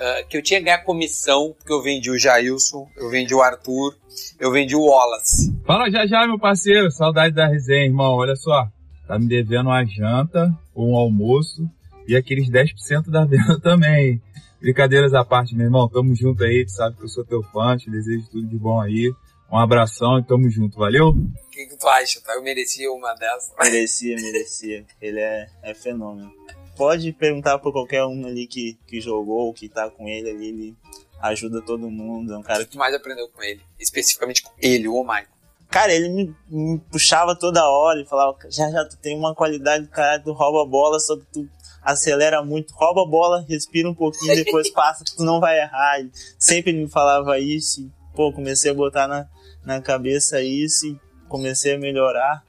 ah, 0.00 0.22
que 0.26 0.38
eu 0.38 0.42
tinha 0.42 0.58
que 0.58 0.64
ganhar 0.64 0.78
comissão, 0.78 1.54
porque 1.58 1.70
eu 1.70 1.82
vendi 1.82 2.10
o 2.10 2.18
Jailson, 2.18 2.88
eu 2.96 3.10
vendi 3.10 3.34
o 3.34 3.42
Arthur, 3.42 3.94
eu 4.38 4.50
vendi 4.50 4.74
o 4.74 4.86
Wallace. 4.86 5.54
Fala 5.66 5.90
já 5.90 6.06
já, 6.06 6.26
meu 6.26 6.38
parceiro. 6.38 6.90
Saudade 6.90 7.34
da 7.34 7.46
resenha, 7.46 7.84
irmão. 7.84 8.14
Olha 8.14 8.34
só. 8.34 8.66
Tá 9.06 9.18
me 9.18 9.28
devendo 9.28 9.66
uma 9.66 9.84
janta, 9.84 10.50
um 10.74 10.96
almoço 10.96 11.68
e 12.08 12.16
aqueles 12.16 12.48
10% 12.48 13.10
da 13.10 13.24
venda 13.26 13.60
também. 13.60 14.22
Brincadeiras 14.58 15.12
à 15.12 15.22
parte, 15.22 15.54
meu 15.54 15.66
irmão. 15.66 15.86
Tamo 15.86 16.14
junto 16.14 16.44
aí. 16.44 16.64
Tu 16.64 16.72
sabe 16.72 16.96
que 16.96 17.04
eu 17.04 17.08
sou 17.08 17.24
teu 17.24 17.42
fã. 17.42 17.76
Te 17.76 17.90
desejo 17.90 18.26
tudo 18.30 18.46
de 18.46 18.56
bom 18.56 18.80
aí. 18.80 19.12
Um 19.52 19.58
abração 19.58 20.18
e 20.18 20.24
tamo 20.24 20.48
junto. 20.48 20.78
Valeu? 20.78 21.08
O 21.08 21.50
que, 21.50 21.66
que 21.66 21.76
tu 21.76 21.88
acha? 21.88 22.20
Tá? 22.22 22.34
Eu 22.34 22.42
merecia 22.42 22.90
uma 22.90 23.12
dessas. 23.14 23.52
Merecia, 23.58 24.16
merecia. 24.16 24.86
Ele 25.00 25.20
é, 25.20 25.46
é 25.62 25.74
fenômeno. 25.74 26.32
Pode 26.80 27.12
perguntar 27.12 27.58
pra 27.58 27.70
qualquer 27.70 28.06
um 28.06 28.26
ali 28.26 28.46
que, 28.46 28.78
que 28.86 29.02
jogou, 29.02 29.52
que 29.52 29.68
tá 29.68 29.90
com 29.90 30.08
ele 30.08 30.30
ali, 30.30 30.48
ele 30.48 30.76
ajuda 31.20 31.60
todo 31.60 31.90
mundo. 31.90 32.32
É 32.32 32.38
um 32.38 32.42
cara 32.42 32.62
O 32.62 32.66
que 32.66 32.78
mais 32.78 32.94
aprendeu 32.94 33.28
com 33.28 33.42
ele? 33.42 33.60
Especificamente 33.78 34.42
com 34.42 34.50
ele, 34.58 34.88
o 34.88 35.02
Michael. 35.02 35.26
Cara, 35.68 35.92
ele 35.92 36.08
me, 36.08 36.34
me 36.48 36.78
puxava 36.90 37.36
toda 37.36 37.68
hora 37.68 38.00
e 38.00 38.06
falava, 38.06 38.34
já 38.48 38.70
já 38.70 38.82
tu 38.86 38.96
tem 38.96 39.14
uma 39.14 39.34
qualidade 39.34 39.84
do 39.84 39.90
cara, 39.90 40.20
tu 40.20 40.32
rouba 40.32 40.62
a 40.62 40.64
bola, 40.64 40.98
só 40.98 41.18
que 41.18 41.26
tu 41.30 41.46
acelera 41.82 42.42
muito, 42.42 42.72
rouba 42.72 43.02
a 43.02 43.06
bola, 43.06 43.44
respira 43.46 43.86
um 43.86 43.94
pouquinho, 43.94 44.34
depois 44.34 44.70
passa, 44.72 45.04
que 45.04 45.14
tu 45.14 45.22
não 45.22 45.38
vai 45.38 45.60
errar. 45.60 46.00
Ele 46.00 46.10
sempre 46.38 46.72
me 46.72 46.88
falava 46.88 47.38
isso 47.38 47.82
e, 47.82 47.90
pô, 48.16 48.32
comecei 48.32 48.70
a 48.70 48.74
botar 48.74 49.06
na, 49.06 49.28
na 49.62 49.82
cabeça 49.82 50.40
isso 50.40 50.86
e 50.86 50.98
comecei 51.28 51.74
a 51.74 51.78
melhorar. 51.78 52.42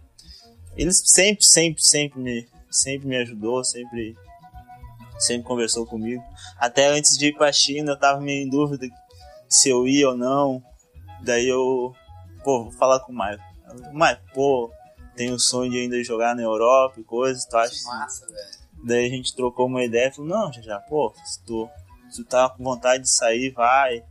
Ele 0.77 0.93
sempre, 0.93 1.43
sempre, 1.43 1.83
sempre 1.83 2.17
me, 2.17 2.47
sempre 2.71 3.07
me 3.07 3.17
ajudou, 3.17 3.63
sempre, 3.63 4.15
sempre 5.19 5.47
conversou 5.47 5.85
comigo. 5.85 6.23
Até 6.57 6.87
antes 6.87 7.17
de 7.17 7.27
ir 7.27 7.35
pra 7.35 7.51
China, 7.51 7.91
eu 7.91 7.99
tava 7.99 8.21
meio 8.21 8.45
em 8.45 8.49
dúvida 8.49 8.87
se 9.49 9.69
eu 9.69 9.87
ia 9.87 10.09
ou 10.09 10.17
não. 10.17 10.63
Daí 11.23 11.47
eu 11.47 11.93
pô, 12.43 12.63
vou 12.63 12.71
falar 12.71 12.99
com 13.01 13.11
o 13.11 13.15
Maicon. 13.15 13.43
Mas, 13.93 14.17
pô, 14.33 14.71
tenho 15.15 15.35
o 15.35 15.39
sonho 15.39 15.71
de 15.71 15.77
ainda 15.77 16.03
jogar 16.03 16.35
na 16.35 16.41
Europa 16.41 16.99
e 16.99 17.03
coisas, 17.03 17.45
tu 17.45 17.57
acha? 17.57 17.73
Que 17.73 17.83
massa, 17.85 18.25
velho. 18.25 18.61
Daí 18.83 19.05
a 19.05 19.09
gente 19.09 19.35
trocou 19.35 19.67
uma 19.67 19.83
ideia 19.83 20.07
e 20.07 20.11
falou, 20.11 20.29
não, 20.29 20.51
já 20.51 20.61
já, 20.61 20.79
pô, 20.79 21.13
se 21.23 21.43
tu, 21.43 21.69
se 22.09 22.23
tu 22.23 22.27
tá 22.27 22.49
com 22.49 22.63
vontade 22.63 23.03
de 23.03 23.09
sair, 23.09 23.51
vai. 23.51 24.03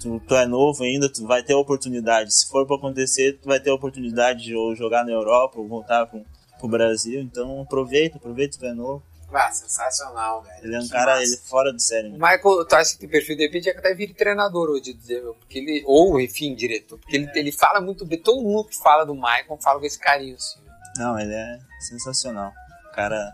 Tu, 0.00 0.20
tu 0.20 0.34
é 0.34 0.46
novo 0.46 0.82
ainda, 0.82 1.12
tu 1.12 1.26
vai 1.26 1.42
ter 1.42 1.54
oportunidade. 1.54 2.34
Se 2.34 2.48
for 2.48 2.66
pra 2.66 2.76
acontecer, 2.76 3.38
tu 3.38 3.48
vai 3.48 3.60
ter 3.60 3.70
oportunidade 3.70 4.42
de 4.42 4.56
ou 4.56 4.74
jogar 4.74 5.04
na 5.04 5.12
Europa 5.12 5.58
ou 5.58 5.68
voltar 5.68 6.06
pro, 6.06 6.24
pro 6.58 6.68
Brasil. 6.68 7.20
Então 7.20 7.62
aproveita, 7.62 8.16
aproveita, 8.18 8.64
é 8.66 8.72
novo. 8.72 9.02
Ah, 9.32 9.50
sensacional, 9.50 10.42
velho. 10.42 10.64
Ele 10.64 10.76
é 10.76 10.78
um 10.78 10.82
Que 10.84 10.90
cara, 10.90 11.12
massa. 11.12 11.22
ele 11.24 11.34
é 11.34 11.38
fora 11.38 11.72
do 11.72 11.80
sério. 11.80 12.10
O 12.10 12.12
né? 12.12 12.18
Michael, 12.18 12.64
tu 12.66 12.74
acha 12.76 12.92
que 12.92 12.98
tem 13.00 13.08
perfil 13.08 13.36
de 13.36 13.42
repente 13.42 13.68
é 13.68 13.72
que 13.72 13.78
até 13.80 13.92
vire 13.92 14.14
treinador 14.14 14.70
hoje, 14.70 14.92
dizer, 14.92 15.22
porque 15.22 15.58
ele, 15.58 15.82
ou 15.86 16.20
enfim, 16.20 16.54
diretor, 16.54 16.98
porque 17.00 17.16
ele, 17.16 17.28
ele 17.34 17.50
fala 17.50 17.80
muito 17.80 18.06
bem, 18.06 18.20
todo 18.20 18.40
mundo 18.40 18.68
que 18.68 18.76
fala 18.76 19.04
do 19.04 19.14
Michael 19.14 19.58
fala 19.60 19.80
com 19.80 19.86
esse 19.86 19.98
carinho, 19.98 20.36
assim. 20.36 20.60
Não, 20.98 21.18
ele 21.18 21.34
é 21.34 21.58
sensacional. 21.80 22.52
O 22.88 22.94
cara 22.94 23.32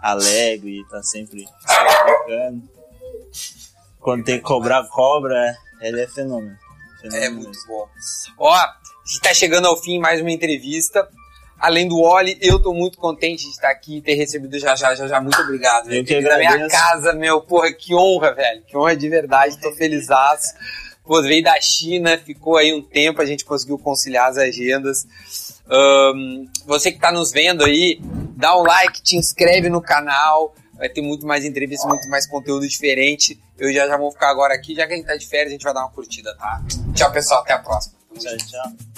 alegre, 0.00 0.82
tá 0.88 1.02
sempre, 1.02 1.46
brincando. 2.26 2.62
Quando 4.00 4.24
tem 4.24 4.38
que 4.38 4.44
cobrar, 4.44 4.86
cobra. 4.88 5.54
Ele 5.80 6.00
é 6.00 6.06
fenômeno. 6.06 6.56
É 7.04 7.10
Fenômeno 7.10 7.34
muito 7.36 7.48
mesmo. 7.50 7.66
bom. 7.68 7.88
Ó, 8.38 8.54
a 8.54 8.74
gente 9.04 9.20
tá 9.20 9.34
chegando 9.34 9.66
ao 9.66 9.76
fim, 9.82 9.98
mais 9.98 10.20
uma 10.20 10.30
entrevista. 10.30 11.06
Além 11.58 11.88
do 11.88 11.98
Oli, 11.98 12.38
eu 12.40 12.60
tô 12.60 12.74
muito 12.74 12.98
contente 12.98 13.44
de 13.44 13.50
estar 13.50 13.70
aqui 13.70 13.98
e 13.98 14.02
ter 14.02 14.14
recebido 14.14 14.58
já 14.58 14.76
já, 14.76 14.94
já 14.94 15.08
já. 15.08 15.20
Muito 15.20 15.40
obrigado. 15.40 15.92
Eu 15.92 16.04
que 16.04 16.20
na 16.20 16.36
minha 16.36 16.68
casa, 16.68 17.12
meu, 17.14 17.40
porra, 17.40 17.72
que 17.72 17.94
honra, 17.94 18.34
velho. 18.34 18.62
Que 18.62 18.76
honra 18.76 18.96
de 18.96 19.08
verdade, 19.08 19.58
tô 19.58 19.72
felizaço. 19.72 20.54
Pô, 21.04 21.22
veio 21.22 21.42
da 21.42 21.58
China, 21.60 22.18
ficou 22.18 22.56
aí 22.56 22.74
um 22.74 22.82
tempo, 22.82 23.22
a 23.22 23.24
gente 23.24 23.44
conseguiu 23.44 23.78
conciliar 23.78 24.28
as 24.28 24.36
agendas. 24.36 25.06
Ahn, 25.68 26.46
você 26.66 26.92
que 26.92 26.98
tá 26.98 27.12
nos 27.12 27.30
vendo 27.30 27.64
aí, 27.64 28.00
dá 28.36 28.58
um 28.58 28.62
like, 28.62 29.00
te 29.02 29.16
inscreve 29.16 29.68
no 29.68 29.80
canal. 29.80 30.54
Vai 30.74 30.90
ter 30.90 31.00
muito 31.00 31.26
mais 31.26 31.44
entrevistas, 31.44 31.88
muito 31.88 32.06
mais 32.10 32.26
conteúdo 32.26 32.68
diferente. 32.68 33.40
Eu 33.58 33.72
já 33.72 33.86
já 33.86 33.96
vou 33.96 34.10
ficar 34.10 34.28
agora 34.28 34.52
aqui, 34.52 34.74
já 34.74 34.86
que 34.86 34.92
a 34.92 34.96
gente 34.96 35.06
tá 35.06 35.16
de 35.16 35.26
férias, 35.26 35.48
a 35.48 35.52
gente 35.52 35.62
vai 35.62 35.72
dar 35.72 35.80
uma 35.80 35.90
curtida, 35.90 36.36
tá? 36.36 36.60
Tchau, 36.94 37.10
pessoal, 37.10 37.40
até 37.40 37.54
a 37.54 37.58
próxima. 37.58 37.94
Tchau, 38.18 38.36
tchau. 38.36 38.95